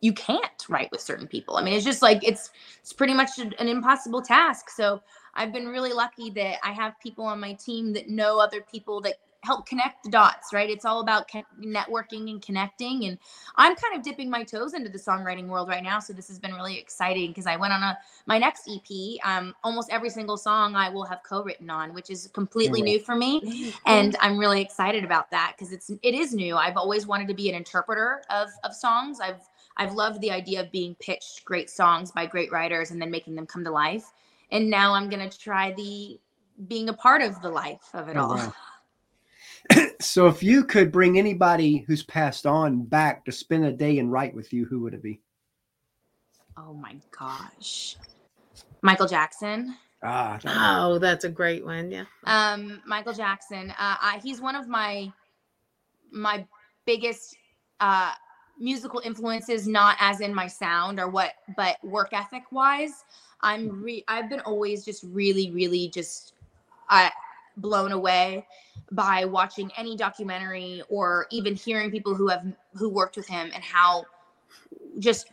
[0.00, 1.56] you, can't write with certain people.
[1.56, 4.70] I mean, it's just like it's it's pretty much an impossible task.
[4.70, 5.02] So
[5.34, 9.00] I've been really lucky that I have people on my team that know other people
[9.02, 9.14] that
[9.46, 10.68] help connect the dots, right?
[10.68, 11.30] It's all about
[11.62, 13.04] networking and connecting.
[13.04, 13.16] And
[13.54, 16.38] I'm kind of dipping my toes into the songwriting world right now, so this has
[16.38, 20.36] been really exciting because I went on a my next EP, um almost every single
[20.36, 23.72] song I will have co-written on, which is completely new for me.
[23.86, 26.56] And i'm really excited about that because it's it is new.
[26.56, 29.20] I've always wanted to be an interpreter of of songs.
[29.20, 29.42] I've
[29.76, 33.34] i've loved the idea of being pitched great songs by great writers and then making
[33.34, 34.12] them come to life
[34.50, 36.18] and now i'm going to try the
[36.68, 38.52] being a part of the life of it Oh, all wow.
[40.00, 44.12] So if you could bring anybody who's passed on back to spend a day and
[44.12, 45.20] write with you, who would it be?
[46.56, 47.96] oh my gosh
[48.82, 51.90] michael jackson Ah, Oh, that's a great one.
[51.90, 52.04] Yeah.
[52.24, 55.10] um michael jackson uh I, he's one of my
[56.12, 56.46] my
[56.86, 57.36] biggest
[57.80, 58.12] uh
[58.58, 63.04] musical influences not as in my sound or what but work ethic wise
[63.42, 66.34] i'm re i've been always just really really just
[66.90, 67.10] uh
[67.58, 68.46] blown away
[68.92, 72.44] by watching any documentary or even hearing people who have
[72.74, 74.04] who worked with him and how
[74.98, 75.32] just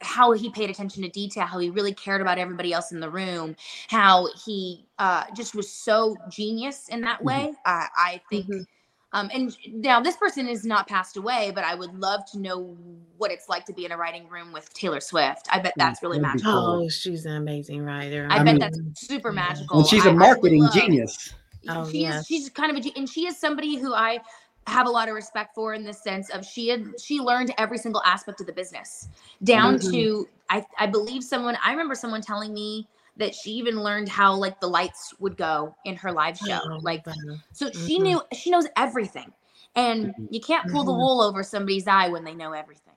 [0.00, 3.10] how he paid attention to detail, how he really cared about everybody else in the
[3.10, 3.56] room,
[3.88, 7.24] how he uh, just was so genius in that Mhm.
[7.24, 7.54] way.
[7.64, 8.66] Uh, I think, Mhm.
[9.14, 12.76] Um, and now this person is not passed away, but I would love to know
[13.16, 15.46] what it's like to be in a writing room with Taylor Swift.
[15.50, 16.52] I bet that's really magical.
[16.84, 18.26] Oh, she's an amazing writer.
[18.30, 19.78] I, I bet mean- that's super magical.
[19.78, 21.32] and she's a marketing love- genius.
[21.66, 22.20] Oh, she yes.
[22.22, 24.18] is she's kind of a and she is somebody who I
[24.66, 27.78] have a lot of respect for in the sense of she had she learned every
[27.78, 29.08] single aspect of the business
[29.44, 29.90] down Mhm.
[29.92, 32.86] to I I believe someone I remember someone telling me
[33.16, 36.80] that she even learned how like the lights would go in her live show Oh,
[36.82, 37.04] like
[37.52, 38.02] so she Mhm.
[38.02, 39.32] knew she knows everything
[39.76, 40.28] and Mhm.
[40.30, 40.98] you can't pull the Mhm.
[40.98, 42.94] wool over somebody's eye when they know everything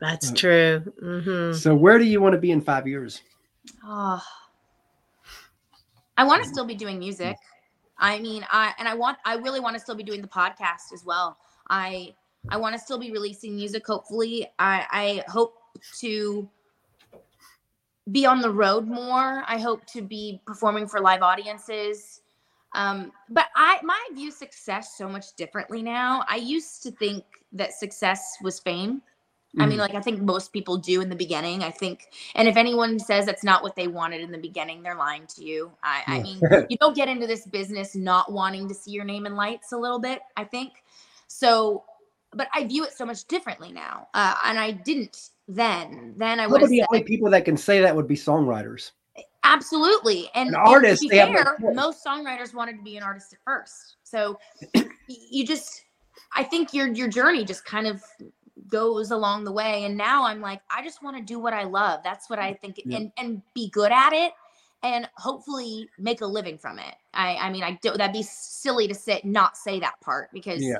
[0.00, 0.80] that's Uh, true.
[1.00, 3.22] hmm So where do you want to be in five years?
[3.84, 4.22] Oh,
[6.16, 7.36] I want to still be doing music.
[7.98, 10.92] I mean, I and I want I really want to still be doing the podcast
[10.92, 11.38] as well.
[11.68, 12.14] I
[12.48, 13.86] I want to still be releasing music.
[13.86, 15.54] Hopefully, I I hope
[16.00, 16.48] to
[18.10, 19.44] be on the road more.
[19.46, 22.20] I hope to be performing for live audiences.
[22.74, 26.24] Um, but I my view success so much differently now.
[26.28, 29.02] I used to think that success was fame.
[29.60, 29.80] I mean, Mhm.
[29.80, 31.62] like I think most people do in the beginning.
[31.62, 34.94] I think, and if anyone says that's not what they wanted in the beginning, they're
[34.96, 35.70] lying to you.
[35.84, 36.40] I, I mean,
[36.70, 39.76] you don't get into this business not wanting to see your name in lights a
[39.76, 40.20] little bit.
[40.38, 40.82] I think
[41.28, 41.84] so,
[42.32, 46.14] but I view it so much differently now, uh, and I didn't then.
[46.16, 48.92] Then I would the only people that can say that would be songwriters.
[49.44, 50.30] absolutely.
[50.34, 53.38] And, An and artist, to be fair, most songwriters wanted to be an artist at
[53.44, 53.96] first.
[54.04, 54.38] So
[55.08, 55.84] you just
[56.34, 58.02] I think your your journey just kind of
[58.68, 61.64] goes along the way and now i'm like i just want to do what i
[61.64, 62.98] love that's what i mm, think Yeah.
[62.98, 64.32] and and be good at it
[64.82, 68.88] and hopefully make a living from it i i mean i do that'd be silly
[68.88, 70.78] to sit not say that part because Yeah.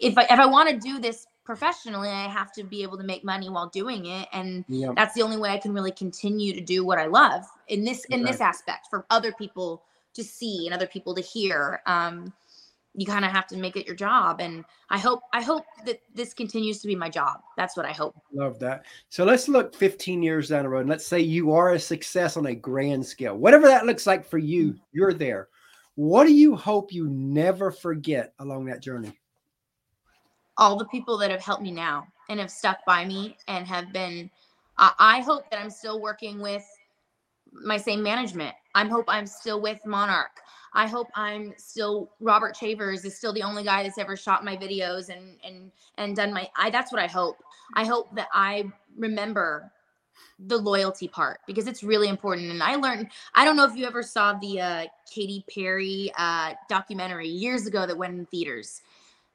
[0.00, 3.02] if i if i want to do this professionally i have to be able to
[3.02, 4.92] make money while doing it and Yeah.
[4.94, 8.04] that's the only way i can really continue to do what i love in this
[8.10, 9.82] in this aspect for other people
[10.12, 12.34] to see and other people to hear um
[12.94, 16.02] you kind of have to make it your job and i hope i hope that
[16.14, 18.84] this continues to be my job that's what i hope Love that.
[19.08, 20.80] So let's look 15 years down the road.
[20.80, 23.34] And let's say you are a success on a grand scale.
[23.34, 25.48] Whatever that looks like for you, you're there.
[25.94, 29.18] What do you hope you never forget along that journey?
[30.58, 33.92] All the people that have helped me now and have stuck by me and have
[33.92, 34.30] been
[34.76, 36.64] I i hope that i'm still working with
[37.50, 38.54] my same management.
[38.74, 40.36] I hope i'm still with monarch.
[40.74, 44.56] I hope i'm still robert chavers is still the only guy that's ever shot my
[44.56, 47.36] videos and and and done my i that's what i hope.
[47.74, 49.70] I hope that i remember
[50.40, 52.50] the loyalty part because it's really important.
[52.50, 56.52] And i learned i don't know if you ever saw the uh katy perry uh
[56.68, 58.82] documentary years ago that went in theaters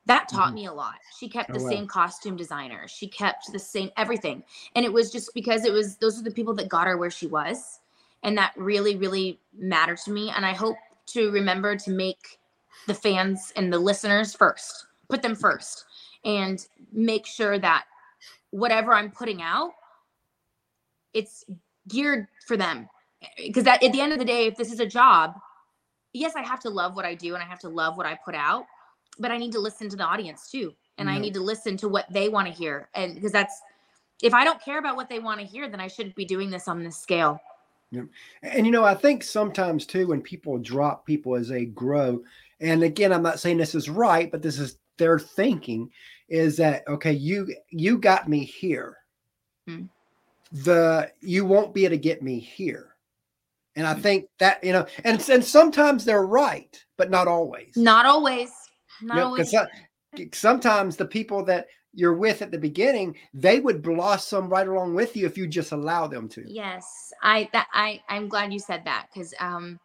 [0.08, 0.56] that taught Mhm.
[0.56, 1.62] me a lot she kept Oh, the wow.
[1.62, 4.44] same costume designer she kept the same everything
[4.76, 7.12] and it was just because it was those are the people that got her where
[7.12, 7.82] she was
[8.24, 10.78] and that really really mattered to me and i hope
[11.08, 12.40] to remember to make
[12.88, 15.86] the fans and the listeners first put them first
[16.26, 17.86] and make sure that
[18.52, 19.72] whatever i'm putting out
[21.14, 21.46] it's
[21.90, 22.90] geared for them
[23.38, 25.34] because that at the end of the day if this is a job
[26.14, 28.18] yes i have to love what i do and i have to love what i
[28.26, 28.66] put out
[29.20, 31.90] but i need to listen to the audience too and i need to listen to
[31.90, 33.62] what they want to hear and because that's
[34.22, 36.50] if i don't care about what they want to hear then i shouldn't be doing
[36.50, 37.40] this on this scale
[37.92, 38.04] Yeah.
[38.42, 42.24] And you know, I think sometimes too, when people drop people as they grow,
[42.60, 45.92] and again, I'm not saying this is right, but this is their thinking
[46.28, 48.98] is that okay, you you got me here.
[49.68, 49.84] Hmm.
[50.52, 52.96] The you won't be able to get me here.
[53.76, 57.76] And I think that, you know, and, and sometimes they're right, but not always.
[57.76, 58.52] not always
[59.02, 59.68] not You know, always so-
[60.34, 65.16] sometimes the people that you're with at the beginning, they would blossom right along with
[65.16, 66.44] you if you just allow them to.
[66.48, 69.80] Yes, I that I I'm glad you said that because um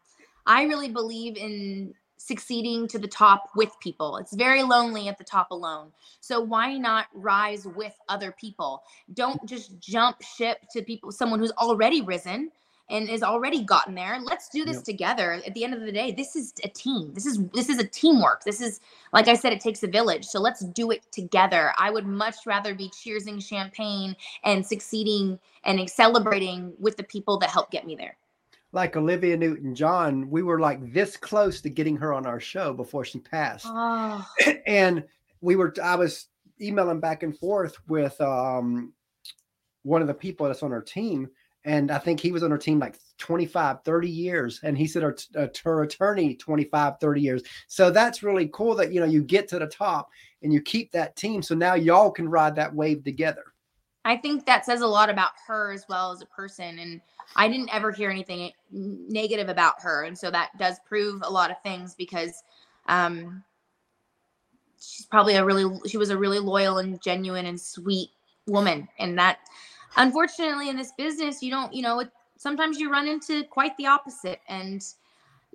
[0.47, 4.17] I really believe in succeeding to the top with people.
[4.17, 5.93] It's very lonely at the top alone.
[6.21, 8.83] So why not rise with other people?
[9.15, 12.51] Don't just jump ship to people someone who's already risen
[12.91, 14.19] and is already gotten there.
[14.23, 14.85] Let's do this Yep.
[14.85, 15.33] together.
[15.47, 17.13] At the end of the day, this is a team.
[17.13, 18.45] This is this is a teamwork.
[18.45, 18.81] This is
[19.13, 20.25] like I said it takes a village.
[20.27, 21.73] So let's do it together.
[21.79, 27.51] I would much rather be cheersing champagne and succeeding and celebrating with the people that
[27.51, 28.17] helped get me there.
[28.73, 32.73] like Olivia Newton John, we were like this close to getting her on our show
[32.75, 33.65] before she passed.
[33.69, 34.27] Oh,
[34.67, 35.05] and
[35.41, 36.27] we were I was
[36.61, 38.93] emailing back and forth with um
[39.85, 41.29] one of the people that's on our team.
[41.69, 44.59] And I think he was on our team like 25, 30 years.
[44.63, 47.43] And he said our, uh, her attorney 25, 30 years.
[47.67, 50.09] So that's really cool that, you know, you get to the top
[50.43, 51.43] and you keep that team.
[51.43, 53.53] So now y'all can ride that wave together.
[54.07, 56.79] I think that says a lot about her as well as a person.
[56.79, 57.03] And
[57.37, 60.05] I didn't ever hear anything negative about her.
[60.05, 62.43] And so that does prove a lot of things because
[62.87, 63.45] um,
[64.81, 68.09] she's probably a really, she was a really loyal and genuine and sweet
[68.47, 68.89] woman.
[68.99, 69.41] And that,
[69.97, 73.87] unfortunately, in this business, you don't, you know, it, sometimes you run into quite the
[73.87, 74.41] opposite.
[74.49, 74.85] And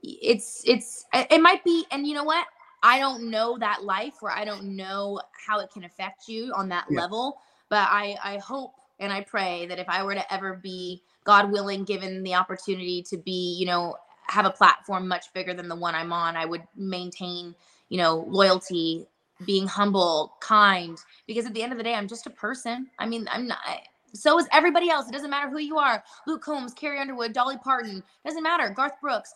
[0.03, 2.47] it's, it's, it might be, and you know what?
[2.83, 6.69] I don't know that life where I don't know how it can affect you on
[6.69, 6.97] that Yeah.
[6.97, 7.37] level
[7.69, 11.51] but I I hope and I pray that if I were to ever be God
[11.51, 13.95] willing given the opportunity to be you know
[14.27, 17.55] have a platform much bigger than the one I'm on I would maintain
[17.89, 19.07] you know loyalty
[19.45, 23.07] being humble kind because at the end of the day I'm just a person I
[23.07, 23.59] mean I'm not
[24.13, 25.07] so is everybody else.
[25.07, 26.03] It doesn't matter who you are.
[26.27, 28.03] Luke Combs Carrie Underwood Dolly Parton.
[28.25, 28.69] Doesn't matter.
[28.69, 29.33] Garth Brooks.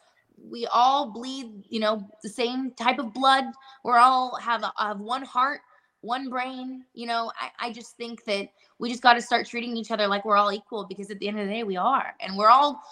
[0.49, 3.45] We all bleed you know the same type of blood.
[3.84, 5.61] We're all have have one heart
[6.01, 7.32] one brain you know.
[7.39, 10.38] I, I just think that we just got to start treating each other like we're
[10.38, 12.13] all equal because at the end of the day we are.
[12.19, 12.84] And we're all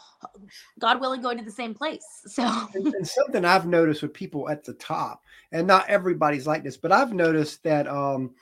[0.79, 2.05] god willing going to the same place.
[2.27, 6.63] So and, and something I've noticed with people at the top, and not everybody's like
[6.63, 8.33] this, but I've noticed that um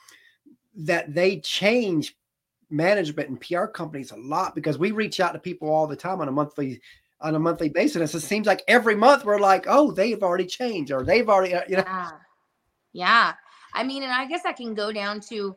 [0.76, 2.16] that they change
[2.70, 6.20] management and PR companies a lot because we reach out to people all the time
[6.20, 6.80] on a monthly
[7.20, 8.14] on a monthly basis.
[8.14, 11.62] It seems like every month we're like, oh, they've already changed or they've already, uh,
[11.68, 11.84] you know.
[11.86, 12.10] yeah
[12.94, 13.34] yeah
[13.74, 15.54] i mean and i guess I can go down to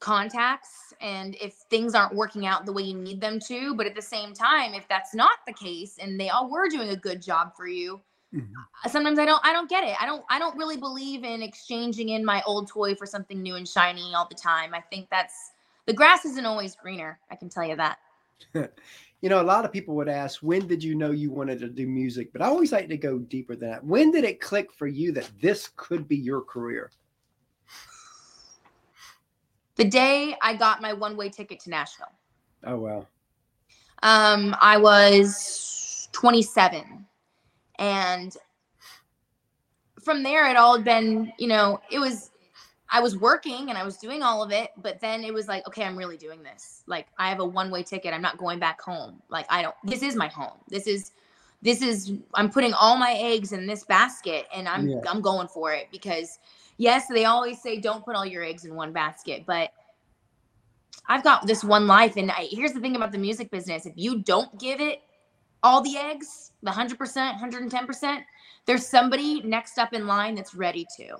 [0.00, 3.94] contacts and if things aren't working out the way you need them to but at
[3.94, 7.22] the same time if that's not the case and they all were doing a good
[7.22, 8.00] job for you
[8.34, 8.88] mm-hmm.
[8.88, 9.94] sometimes I don't I don't get it.
[10.02, 13.54] I don't I don't really believe in exchanging in my old toy for something new
[13.54, 14.74] and shiny all the time.
[14.74, 15.51] I think that's
[15.86, 17.18] the grass isn't always greener.
[17.30, 17.98] I can tell you that.
[18.54, 21.68] you know, a lot of people would ask, when did you know you wanted to
[21.68, 22.32] do music?
[22.32, 23.84] But I always like to go deeper than that.
[23.84, 26.90] When did it click for you that this could be your career?
[29.76, 32.12] The day I got my one way ticket to Nashville.
[32.64, 33.06] Oh, wow.
[34.02, 37.06] Um, I was 27.
[37.78, 38.36] And
[40.02, 42.31] from there, it all had been, you know, it was
[42.94, 45.66] I was working and I was doing all of it, but then it was like,
[45.66, 46.82] okay, I'm really doing this.
[46.86, 48.12] Like I have a one-way ticket.
[48.12, 49.22] I'm not going back home.
[49.30, 50.58] Like I don't this is my home.
[50.68, 51.12] This is
[51.62, 55.00] this is I'm putting all my eggs in this basket and I'm yeah.
[55.08, 56.38] I'm going for it because
[56.76, 59.72] yes, they always say don't put all your eggs in one basket, but
[61.06, 63.86] I've got this one life and I, here's the thing about the music business.
[63.86, 65.00] If you don't give it
[65.62, 68.22] all the eggs, the 100%, 110%,
[68.66, 71.16] there's somebody next up in line that's ready to.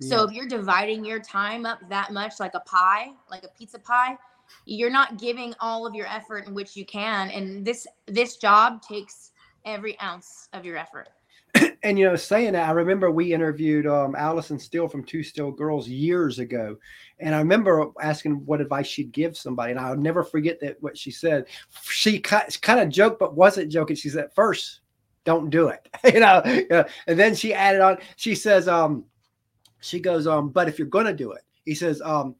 [0.00, 3.78] So if you're dividing your time up that much like a pie, like a pizza
[3.78, 4.18] pie,
[4.66, 8.82] you're not giving all of your effort in which you can and this this job
[8.82, 9.32] takes
[9.64, 11.08] every ounce of your effort.
[11.82, 15.50] and you know, saying that, I remember we interviewed um, Allison Steele from Two Steel
[15.50, 16.76] Girls years ago,
[17.18, 20.96] and I remember asking what advice she'd give somebody, and I'll never forget that what
[20.96, 21.46] she said.
[21.82, 23.96] She kind of joked, but wasn't joking.
[23.96, 24.80] She said, first,
[25.24, 26.42] don't do it," you know,
[27.06, 27.98] and then she added on.
[28.16, 29.04] She says, um,
[29.86, 32.34] she goes, um, but if you're gonna do it, he says, um,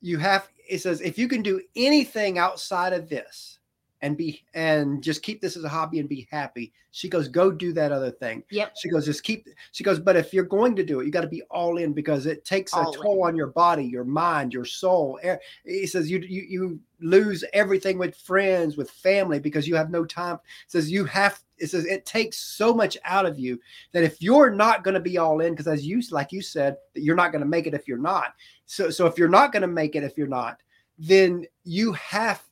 [0.00, 0.48] you have.
[0.68, 3.58] It says if you can do anything outside of this,
[4.02, 6.72] and be and just keep this as a hobby and be happy.
[6.90, 8.42] She goes, go do that other thing.
[8.50, 8.74] Yep.
[8.76, 9.48] She goes, just keep.
[9.70, 11.92] She goes, but if you're going to do it, you got to be all in
[11.92, 13.28] because it takes all a toll in.
[13.28, 15.18] on your body, your mind, your soul.
[15.64, 20.04] He says you you you lose everything with friends, with family because you have no
[20.04, 20.34] time.
[20.34, 21.40] It says you have.
[21.58, 23.60] It says it takes so much out of you
[23.92, 26.76] that if you're not going to be all in, because as you like you said
[26.94, 28.34] that you're not going to make it if you're not.
[28.66, 30.58] So so if you're not going to make it if you're not,
[30.98, 32.42] then you have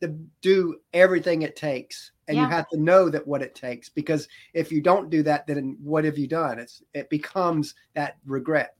[0.00, 2.44] to do everything it takes and yeah.
[2.44, 5.76] you have to know that what it takes because if you don't do that then
[5.82, 8.76] what have you done it's it becomes that regret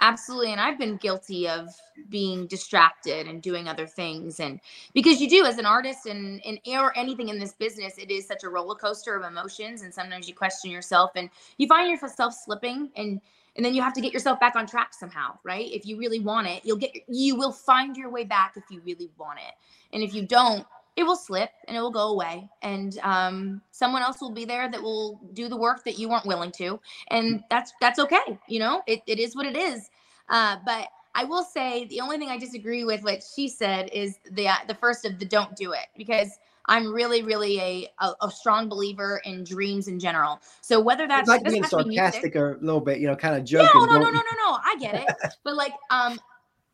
[0.00, 1.68] absolutely and i've been guilty of
[2.08, 4.60] being distracted and doing other things and
[4.92, 8.26] because you do as an artist and, and or anything in this business it is
[8.26, 12.34] such a roller coaster of emotions and sometimes you question yourself and you find yourself
[12.34, 13.20] slipping and
[13.56, 16.20] and then you have to get yourself back on track somehow right if you really
[16.20, 19.54] want it you'll get you will find your way back if you really want it
[19.94, 22.50] and if you don't, it will slip and it will go away.
[22.62, 26.26] And um, someone else will be there that will do the work that you weren't
[26.26, 26.78] willing to.
[27.08, 28.38] And that's that's okay.
[28.48, 29.88] You know, it, it is what it is.
[30.28, 34.18] Uh, but I will say the only thing I disagree with what she said is
[34.30, 38.14] the uh, the first of the don't do it because I'm really, really a, a,
[38.22, 40.40] a, strong believer in dreams in general.
[40.62, 43.44] So whether that's it's like being sarcastic or a little bit, you know, kind of
[43.44, 43.68] joking.
[43.74, 44.58] No, no, no, no, no, no.
[44.64, 45.34] I get it.
[45.44, 46.18] but like, um,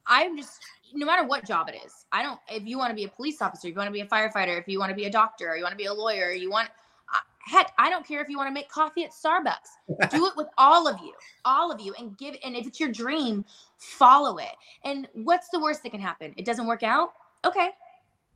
[0.06, 0.60] I'm just
[0.94, 2.06] no matter what job it is.
[2.12, 4.00] I don't, if you want to be a police officer, if you want to be
[4.00, 5.92] a firefighter, if you want to be a doctor, or you want to be a
[5.92, 6.68] lawyer, you want,
[7.14, 10.10] uh, heck, I don't care if you want to make coffee at Starbucks.
[10.10, 11.12] Do it with all of you,
[11.44, 12.36] all of you, and give.
[12.44, 13.44] And if it's your dream,
[13.78, 14.52] follow it.
[14.84, 16.34] And what's the worst that can happen?
[16.36, 17.12] It doesn't work out.
[17.44, 17.70] Okay,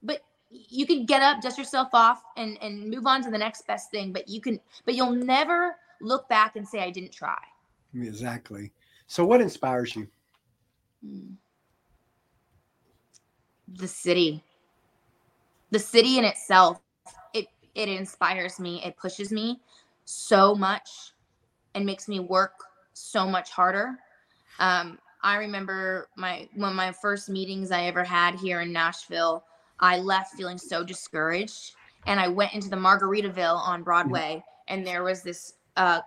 [0.02, 0.20] but
[0.68, 3.90] you can get up, dust yourself off, and and move on to the next best
[3.90, 4.12] thing.
[4.12, 7.38] But you can, but you'll never look back and say I didn't try.
[7.94, 8.72] Exactly.
[9.06, 10.08] So, what inspires you?
[11.04, 11.34] Hmm
[13.68, 14.42] the city.
[15.70, 16.80] The city in itself,
[17.32, 18.82] it it inspires me.
[18.84, 19.60] It pushes me
[20.04, 21.12] so much
[21.74, 22.52] and makes me work
[22.92, 23.98] so much harder.
[24.60, 29.44] Um, I remember my one of my first meetings I ever had here in Nashville.
[29.80, 31.72] I left feeling so discouraged,
[32.06, 36.00] and I went into the Margaritaville on Broadway, and there was this uh,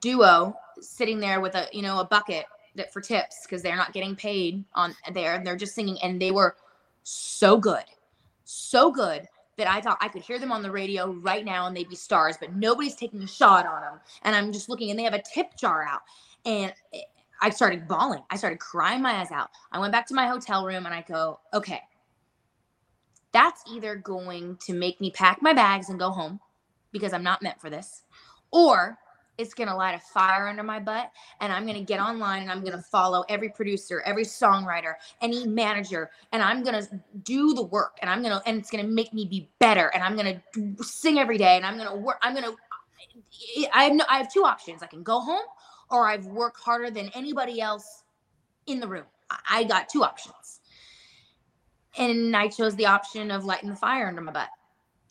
[0.00, 3.92] duo sitting there with a you know a bucket that for tips because they're not
[3.92, 6.56] getting paid on there, and they're just singing, and they were
[7.02, 7.84] so good,
[8.44, 11.76] so good that I thought I could hear them on the radio right now and
[11.76, 14.00] they'd be stars, but nobody's taking a shot on them.
[14.22, 16.00] And I'm just looking and they have a tip jar out.
[16.44, 16.72] And
[17.40, 18.22] I started bawling.
[18.30, 19.50] I started crying my eyes out.
[19.70, 21.82] I went back to my hotel room and I go, okay,
[23.32, 26.40] that's either going to make me pack my bags and go home
[26.92, 28.02] because I'm not meant for this,
[28.50, 28.98] or
[29.38, 31.10] it's going to light a fire under my butt
[31.40, 34.94] and i'm going to get online and i'm going to follow every producer every songwriter
[35.20, 38.70] any manager and i'm going to do the work and i'm going to and it's
[38.70, 41.76] going to make me be better and i'm going to sing every day and i'm
[41.76, 42.54] going to work i'm going to
[43.72, 44.82] i have no i have two options.
[44.82, 45.44] I can go home
[45.90, 48.04] or i've worked harder than anybody else
[48.66, 49.04] in the room.
[49.50, 50.60] I got two options
[51.98, 54.48] and i chose the option of lighting the fire under my butt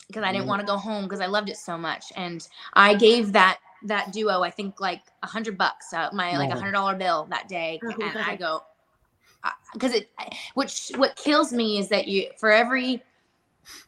[0.07, 0.49] because i didn't mm-hmm.
[0.49, 2.11] want to go home because i loved it so much.
[2.15, 6.51] And i gave that that duo, I think like a hundred bucks, uh, my like
[6.51, 8.63] a hundred dollar bill that day, Oh, and I go,
[9.73, 10.09] because it,
[10.53, 13.01] which what kills me is that you for every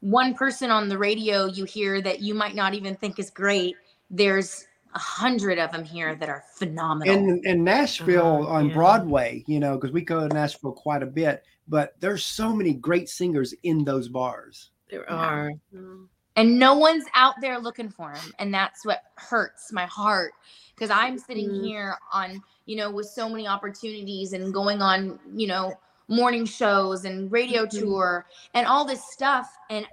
[0.02, 3.76] one person on the radio you hear that you might not even think is great,
[4.10, 4.66] there's
[4.96, 7.14] a hundred of them here that are phenomenal.
[7.14, 8.74] in in Nashville Uh, on yeah.
[8.76, 12.74] Broadway, you know, because we go to Nashville quite a bit, but there's so many
[12.74, 14.72] great singers in those bars.
[14.90, 15.16] There Yeah.
[15.16, 15.52] are.
[15.74, 16.08] Mm.
[16.36, 18.34] and no one's out there looking for them.
[18.40, 20.34] and that's what hurts my heart
[20.74, 21.64] because i'm sitting Mhm.
[21.64, 25.74] here on you know with so many opportunities and going on you know
[26.08, 27.80] morning shows and radio Mhm.
[27.82, 28.26] tour
[28.56, 29.86] and all this stuff and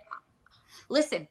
[0.88, 1.28] listen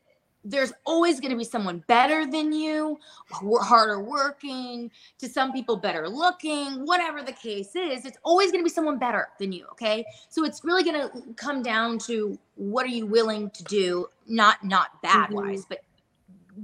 [0.50, 2.98] there's always going to be someone better than you
[3.32, 8.70] harder working to some people better looking whatever the case is it's always going to
[8.70, 12.86] be someone better than you okay so it's really going to come down to what
[12.86, 15.36] are you willing to do not not bad Mhm.
[15.36, 15.80] wise but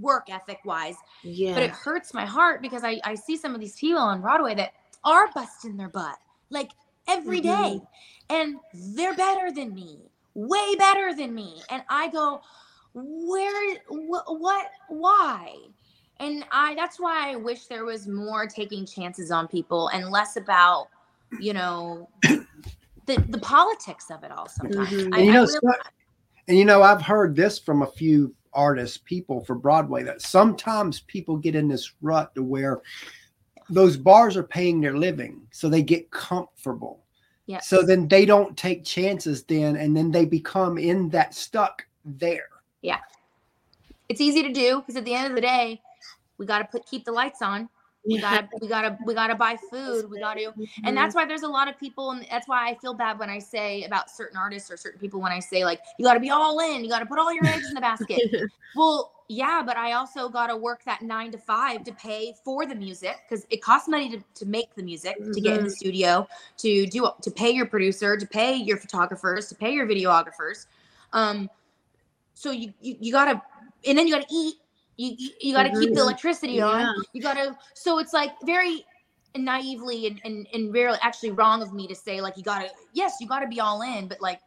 [0.01, 1.55] work ethic wise Yeah.
[1.55, 4.55] but it hurts my heart because I, I see some of these people on Broadway
[4.55, 4.73] that
[5.05, 6.17] are busting their butt
[6.51, 6.71] like
[7.07, 7.79] every day,
[8.29, 9.99] and they're better than me,
[10.35, 11.61] way better than me.
[11.69, 12.41] And I go,
[12.95, 15.55] where, wh- what, why?
[16.19, 20.37] And I, that's why I wish there was more taking chances on people and less
[20.37, 20.87] about,
[21.41, 22.07] you know,
[23.05, 24.89] the, the politics of it all sometimes.
[24.89, 25.13] Mhm.
[25.13, 25.59] I, And you know, so-
[26.47, 31.01] And you know, I've heard this from a few artists, people for Broadway, that sometimes
[31.01, 32.81] people get in this rut to where
[33.69, 37.03] those bars are paying their living, so they get comfortable.
[37.47, 37.59] Yeah.
[37.59, 42.47] So then they don't take chances then, and then they become in that stuck there.
[44.09, 45.81] It's easy to do because at the end of the day,
[46.37, 47.69] we got to put keep the lights on.
[48.07, 50.09] We gotta we gotta we gotta buy food.
[50.09, 50.85] We gotta Mm-hmm.
[50.85, 53.29] and that's why there's a lot of people and that's why I feel bad when
[53.29, 56.29] I say about certain artists or certain people when I say like you gotta be
[56.29, 58.19] all in, you gotta put all your eggs in the basket.
[58.75, 62.75] well, yeah, but I also gotta work that nine to five to pay for the
[62.75, 66.27] music because it costs money to, to make the music, to get in the studio,
[66.57, 70.67] to do to pay your producer, to pay your photographers, to pay your videographers.
[71.13, 71.49] Um
[72.35, 73.41] so you you, you gotta
[73.87, 74.55] and then you gotta eat.
[74.97, 78.85] You you, gotta keep the electricity on you gotta so it's like very
[79.35, 83.17] naively and, and and rarely actually wrong of me to say like you gotta yes
[83.19, 84.39] you gotta be all in but like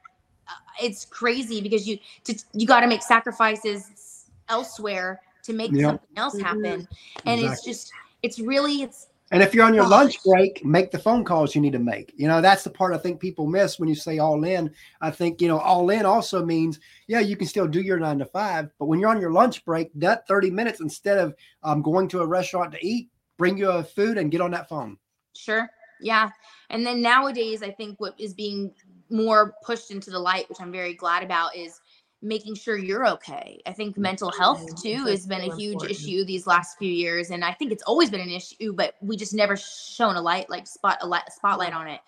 [0.49, 5.89] uh, it's crazy because you to, you gotta make sacrifices elsewhere to make Yeah.
[5.89, 6.43] something else Mhm.
[6.43, 6.89] happen
[7.27, 10.99] and it's just it's really it's And if you're on your lunch break, make the
[10.99, 12.15] phone calls you need to make.
[12.17, 14.73] You know, that's the part I think people miss when you say all in.
[15.03, 18.19] I think, you know, all in also means, yeah, you can still do your nine
[18.21, 21.83] to five, but when you're on your lunch break, that 30 minutes, instead of um,
[21.83, 24.97] going to a restaurant to eat, bring you a food and get on that phone.
[25.37, 25.69] Sure.
[26.01, 26.31] Yeah.
[26.71, 28.73] And then nowadays, I think what is being
[29.11, 31.81] more pushed into the light, which I'm very glad about, is
[32.23, 33.61] making sure you're okay.
[33.67, 35.91] I think mental health too has been a huge important.
[35.93, 39.17] issue these last few years, and I think it's always been an issue, but we
[39.17, 42.01] just never shown a light, like spot a light, spotlight on it.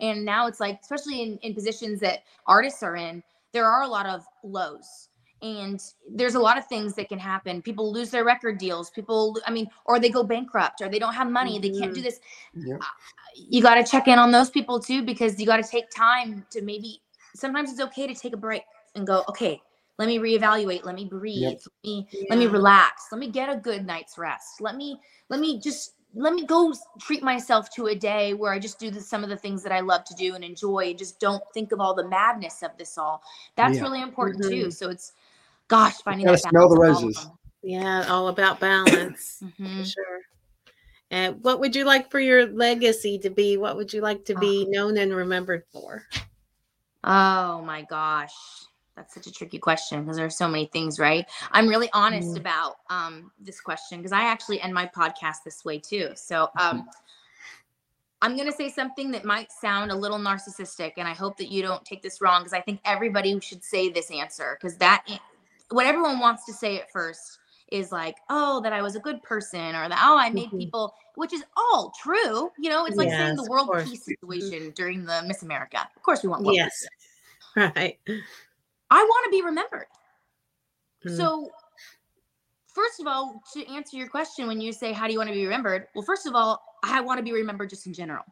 [0.00, 3.88] And now it's like, especially in, in positions that artists are in, there are a
[3.88, 5.08] lot of lows.
[5.42, 7.62] And there's a lot of things that can happen.
[7.62, 8.90] People lose their record deals.
[8.90, 11.58] People, I mean, or they go bankrupt, or they don't have money.
[11.60, 12.04] They can't do Mhm.
[12.04, 12.20] this
[12.54, 12.78] Yeah.
[13.34, 16.44] you got to check in on those people too because you got to take time
[16.50, 17.02] to maybe
[17.36, 18.62] sometimes it's okay to take a break
[18.98, 19.60] and go okay
[19.98, 21.60] let me reevaluate let me breathe Yep.
[21.64, 25.40] let me let me relax let me get a good night's rest let me let
[25.40, 29.00] me just let me go treat myself to a day where i just do the,
[29.00, 31.72] some of the things that i love to do and enjoy and just don't think
[31.72, 33.22] of all the madness of this all
[33.56, 33.82] that's Yeah.
[33.82, 34.50] really important Mhm.
[34.50, 35.12] too so it's
[35.68, 37.30] gosh finding gotta that smell the balance of all of roses.
[37.62, 39.42] Yeah, all about balance.
[39.42, 39.76] Mhm.
[39.84, 40.20] For sure.
[41.10, 43.56] And what would you like for your legacy to be?
[43.56, 44.70] What would you like to be Ah.
[44.70, 46.04] known and remembered for?
[47.02, 48.34] Oh my gosh.
[48.98, 51.24] That's such a tricky question because there's so many things, right?
[51.52, 52.40] I'm really honest Mm.
[52.40, 56.10] about um, this question because I actually end my podcast this way too.
[56.16, 56.88] So um,
[58.20, 61.48] I'm going to say something that might sound a little narcissistic, and I hope that
[61.48, 65.04] you don't take this wrong because I think everybody should say this answer because that,
[65.70, 67.38] what everyone wants to say at first
[67.70, 70.58] is like, oh, that I was a good person or that, oh, I made Mhm.
[70.58, 72.50] people, which is all true.
[72.58, 75.88] You know, it's like saying the world peace situation during the Miss America.
[75.94, 76.84] Of course, we want world Yes.
[77.56, 77.98] Right.
[78.90, 79.86] I want to be remembered.
[81.06, 81.16] Mm.
[81.16, 81.50] So,
[82.74, 85.34] first of all, to answer your question, when you say, How do you want to
[85.34, 85.86] be remembered?
[85.94, 88.24] Well, first of all, I want to be remembered just in general.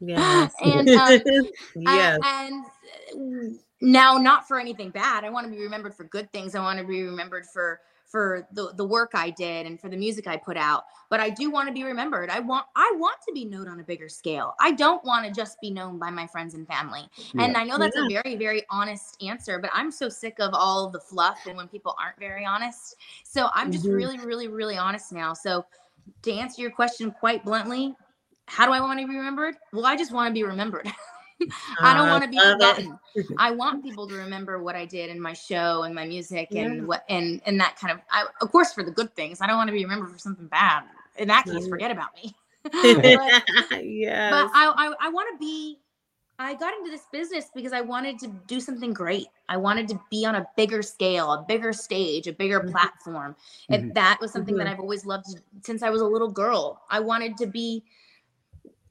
[0.00, 0.52] Yes.
[0.62, 1.20] And, um,
[1.76, 2.18] yes.
[2.22, 2.64] Uh, and
[3.14, 5.24] uh, now, not for anything bad.
[5.24, 6.54] I want to be remembered for good things.
[6.54, 9.96] I want to be remembered for for the, the work I did and for the
[9.96, 10.84] music I put out.
[11.10, 12.30] But I do want to be remembered.
[12.30, 14.54] I want I want to be known on a bigger scale.
[14.60, 17.02] I don't want to just be known by my friends and family.
[17.38, 20.88] And I know that's a very, very honest answer, but I'm so sick of all
[20.90, 22.96] the fluff and when people aren't very honest.
[23.24, 23.94] So I'm just Mhm.
[23.94, 25.34] really, really, really honest now.
[25.34, 25.66] So
[26.22, 27.94] to answer your question quite bluntly,
[28.46, 29.56] how do I want to be remembered?
[29.72, 30.90] Well, I just want to be remembered.
[31.80, 32.98] I don't want to be forgotten.
[33.38, 36.86] I want people to remember what I did in my show and my music and
[36.86, 38.00] what and and that kind of.
[38.10, 39.40] I, of course, for the good things.
[39.40, 40.84] I don't want to be remembered for something bad.
[41.16, 42.34] In that case, forget about me.
[42.64, 42.74] but,
[43.84, 44.30] yes.
[44.32, 45.78] but I I, I want to be.
[46.40, 49.26] I got into this business because I wanted to do something great.
[49.48, 52.70] I wanted to be on a bigger scale, a bigger stage, a bigger mm-hmm.
[52.70, 53.32] platform.
[53.34, 53.74] Mm-hmm.
[53.74, 54.64] And that was something mm-hmm.
[54.64, 55.26] that I've always loved
[55.62, 56.80] since I was a little girl.
[56.90, 57.82] I wanted to be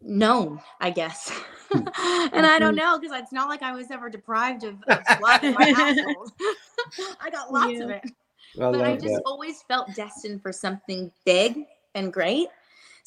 [0.02, 1.32] known, I guess.
[1.74, 2.76] and I don't mm-hmm.
[2.76, 6.32] know because it's not like I was ever deprived of, of love in my household.
[7.22, 7.84] I got lots yeah.
[7.84, 8.04] of it.
[8.06, 9.24] I but I just that.
[9.26, 12.48] always felt destined for something big and great.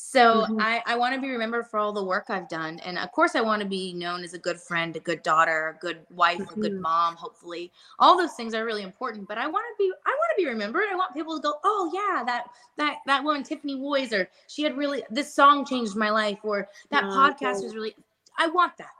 [0.02, 0.60] So mm-hmm.
[0.60, 2.80] I, I want to be remembered for all the work I've done.
[2.80, 5.76] And of course, I want to be known as a good friend, a good daughter,
[5.76, 6.58] a good wife, mm-hmm.
[6.58, 6.82] a good mm-hmm.
[6.82, 7.70] mom, hopefully.
[7.98, 9.28] All those things are really important.
[9.28, 10.84] But I want to be, I want to be remembered.
[10.90, 12.46] I want people to go, oh yeah, that
[12.76, 16.68] that that woman, Tiffany Woys, or she had really this song changed my life, or
[16.90, 17.94] that oh, podcast was really
[18.38, 18.90] I want that.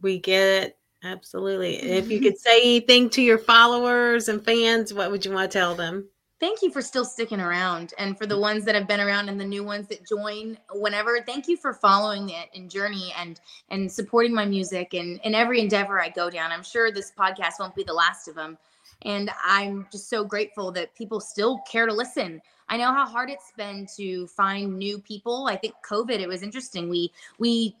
[0.00, 0.78] We get it.
[1.04, 1.76] Absolutely.
[1.76, 5.58] If you could say anything to your followers and fans, what would you want to
[5.58, 6.08] tell them?
[6.40, 8.40] Thank you for still sticking around and for the mm.
[8.40, 11.72] ones that have been around and the new ones that join whenever thank you for
[11.72, 16.30] following it and journey and and supporting my music and in every endeavor i go
[16.30, 18.56] down i'm sure this podcast won't be the last of them
[19.02, 22.40] and i'm just so grateful that people still care to listen
[22.70, 25.46] I know how hard it's been to find new people.
[25.48, 26.88] I think COVID, it was interesting.
[26.88, 27.74] We we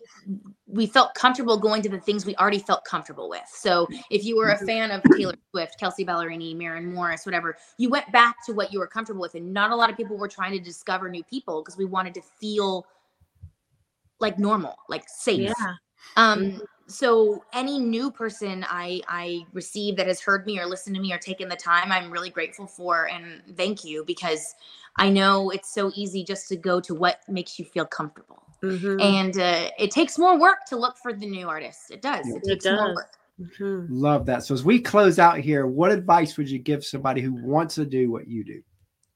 [0.66, 3.42] we felt comfortable going to the things we already felt comfortable with.
[3.46, 4.66] So if you were a mm-hmm.
[4.66, 8.78] fan of Taylor Swift, Kelsea Ballerini, Maren Morris, whatever, you went back to what you
[8.78, 9.34] were comfortable with.
[9.34, 12.14] And not a lot of people were trying to discover new people because we wanted
[12.14, 12.86] to feel
[14.20, 15.52] like normal, like safe.
[15.58, 15.74] Yeah.
[16.16, 16.58] Um, mm-hmm
[16.88, 21.12] so any new person I I receive that has heard me or listened to me
[21.12, 24.54] or taken the time, I'm really grateful for and thank you because
[24.96, 28.42] I know it's so easy just to go to what makes you feel comfortable.
[28.62, 29.00] Mm-hmm.
[29.00, 31.90] And uh, it takes more work to look for the new artists.
[31.90, 32.26] It does.
[32.26, 32.80] It, it takes does.
[32.80, 33.12] more work.
[33.40, 33.94] Mm-hmm.
[33.94, 34.44] Love that.
[34.44, 37.84] So as we close out here, what advice would you give somebody who wants to
[37.84, 38.62] do what you do?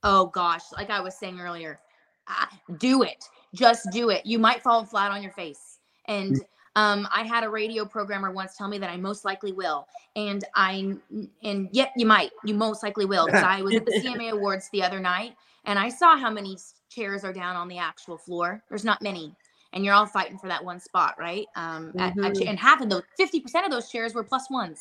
[0.05, 1.81] Oh gosh, like I was saying earlier,
[2.29, 2.47] uh,
[2.79, 3.25] do it.
[3.55, 4.25] Just do it.
[4.25, 5.79] You might fall flat on your face.
[6.07, 6.41] And mm.
[6.75, 10.45] Um, I had a radio programmer once tell me that I most likely will, and
[10.55, 10.95] I
[11.43, 14.69] and yet you might, you most likely will, because I was at the CMA Awards
[14.73, 16.59] the other night and I saw how many
[16.89, 18.63] chairs are down on the actual floor.
[18.69, 19.35] There's not many,
[19.73, 21.47] and you're all fighting for that one spot, right?
[21.57, 22.25] Um, mm-hmm.
[22.25, 24.81] at, at, and half of those, fifty percent of those chairs were plus ones.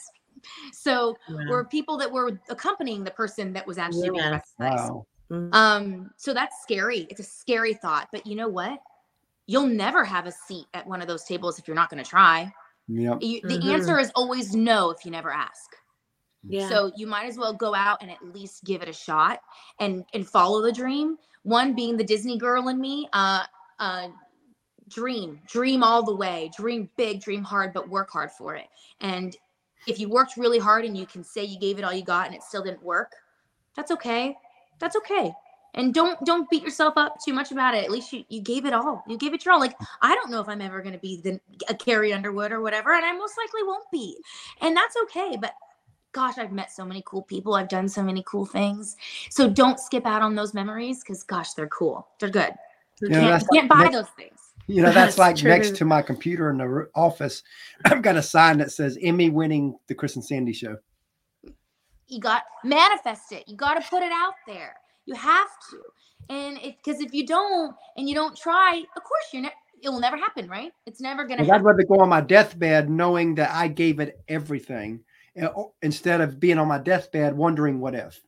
[0.74, 1.18] So
[1.50, 4.90] were people that were accompanying the person that was actually being recognized.
[4.90, 5.06] Wow.
[5.30, 5.54] Mm-hmm.
[5.54, 7.06] Um, so that's scary.
[7.12, 8.82] It's a scary thought, but you know what?
[9.48, 12.10] You'll never have a seat at one of those tables if you're not going to
[12.10, 12.52] try.
[12.88, 13.20] Yep.
[13.22, 13.70] You, the mm-hmm.
[13.70, 15.70] answer is always no if you never ask.
[16.44, 16.68] Yeah.
[16.70, 19.40] So you might as well go out and at least give it a shot
[19.80, 21.18] and and follow the dream.
[21.44, 23.44] One being the Disney girl in me, uh
[23.80, 24.08] uh
[24.90, 28.66] dream, dream all the way, dream big, dream hard, but work hard for it.
[29.02, 29.36] And
[29.88, 32.26] if you worked really hard and you can say you gave it all you got
[32.26, 33.12] and it still didn't work,
[33.76, 34.36] that's okay.
[34.80, 35.34] That's okay
[35.74, 37.84] and don't don't beat yourself up too much about it.
[37.84, 39.04] At least you, you gave it all.
[39.08, 39.60] You gave it your all.
[39.60, 42.62] Like i don't know if i'm ever going to be the a carrie underwood or
[42.62, 44.18] whatever and i most likely won't be.
[44.62, 45.54] And that's okay but
[46.12, 47.56] gosh i've met so many cool people.
[47.56, 48.98] I've done so many cool things.
[49.30, 52.08] So don't skip out on those memories because gosh they're cool.
[52.20, 52.54] They're good.
[53.02, 54.40] You, you can't, can't buy those things.
[54.68, 55.50] you know that's, that's like true.
[55.50, 57.42] next to my computer in the office
[57.86, 60.78] i've got a sign that says emmy winning the chris and sandy show.
[62.08, 63.46] You got manifest it.
[63.48, 64.76] You got to put it out there
[65.12, 65.82] you have to.
[66.30, 69.52] And it because if you don't and you don't try, of course you're ne-
[69.82, 70.72] it will never happen, right?
[70.86, 75.02] It's never gonna I'd rather go on my deathbed knowing that I gave it everything
[75.36, 75.48] eh,
[75.82, 78.22] instead of being on my deathbed wondering what if.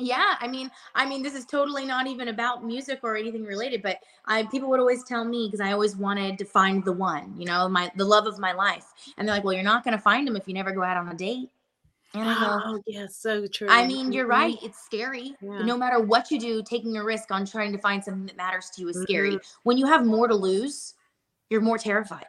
[0.00, 3.82] Yeah, I mean, I mean, this is totally not even about music or anything related,
[3.82, 7.34] but I people would always tell me because I always wanted to find the one,
[7.36, 8.84] you know, my the love of my life,
[9.16, 10.96] and they're like, "Well, you're not going to find him if you never go out
[10.96, 11.50] on a date."
[12.14, 13.68] And I go, oh, yeah, so true.
[13.68, 14.30] I mean, you're mm-hmm.
[14.30, 14.58] right.
[14.62, 15.36] It's scary.
[15.42, 15.58] Yeah.
[15.58, 18.70] No matter what you do, taking a risk on trying to find something that matters
[18.74, 19.04] to you is mm-hmm.
[19.04, 19.38] scary.
[19.64, 20.94] When you have more to lose,
[21.50, 22.26] you're more terrified.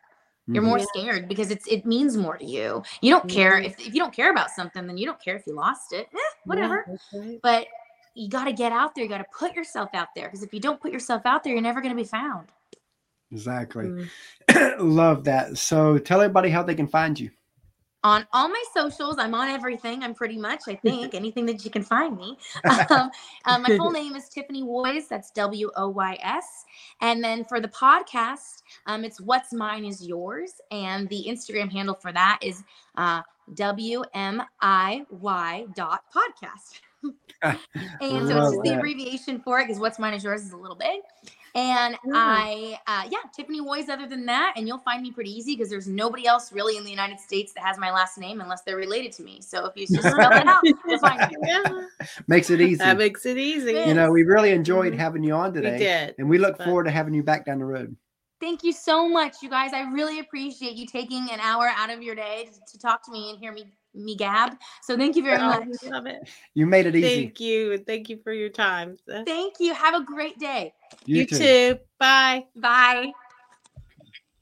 [0.52, 1.00] You're more mm-hmm.
[1.00, 2.82] scared because it's it means more to you.
[3.02, 3.66] You don't care mm-hmm.
[3.66, 6.08] if, if you don't care about something, then you don't care if you lost it.
[6.12, 6.86] Eh, whatever.
[7.14, 7.40] Yeah, right.
[7.44, 7.68] But
[8.16, 9.04] you got to get out there.
[9.04, 11.54] You got to put yourself out there because if you don't put yourself out there,
[11.54, 12.48] you're never going to be found.
[13.32, 14.08] Exactly.
[14.50, 14.80] Mm.
[14.80, 15.58] Love that.
[15.60, 17.30] So tell everybody how they can find you
[18.04, 19.18] on all my socials.
[19.18, 20.04] I'm on everything.
[20.04, 22.38] I'm pretty much, I think, anything that you can find me.
[22.90, 23.12] Um,
[23.46, 25.08] um, my full name is Tiffany Woys.
[25.08, 26.66] That's W O Y S.
[27.02, 30.62] And then for the podcast, um, it's What's Mine is Yours.
[30.72, 32.64] And the Instagram handle for that is
[32.96, 33.22] uh,
[33.54, 34.46] WMIY
[35.76, 36.82] dot podcast.
[37.44, 40.52] and so it's Love just the abbreviation for it because what's mine is yours is
[40.52, 41.02] a little big.
[41.56, 42.14] And Yeah.
[42.14, 43.90] I, uh, yeah, Tiffany Woys.
[43.90, 46.84] Other than that, and you'll find me pretty easy because there's nobody else really in
[46.84, 49.42] the United States that has my last name unless they're related to me.
[49.42, 51.38] So if you just spell it out, you'll find me.
[51.48, 51.64] Yeah,
[52.28, 52.76] Makes it easy.
[52.76, 53.72] that makes it easy.
[53.72, 54.98] You know, we really enjoyed Mhm.
[55.00, 55.78] having you on we today.
[55.80, 56.16] did.
[56.20, 57.96] And we look But- forward to having you back down the road.
[58.40, 59.74] Thank you so much, you guys.
[59.74, 63.12] I really appreciate you taking an hour out of your day to, to talk to
[63.12, 64.58] me and hear me me gab.
[64.84, 65.68] So thank you very Oh, much.
[65.84, 66.30] we love it.
[66.54, 67.24] You made it easy.
[67.24, 67.78] Thank you.
[67.80, 68.98] Thank you for your time.
[69.26, 69.74] Thank you.
[69.74, 70.74] Have a great day.
[71.06, 71.78] You, too.
[72.00, 72.46] Bye.
[72.56, 73.12] Bye.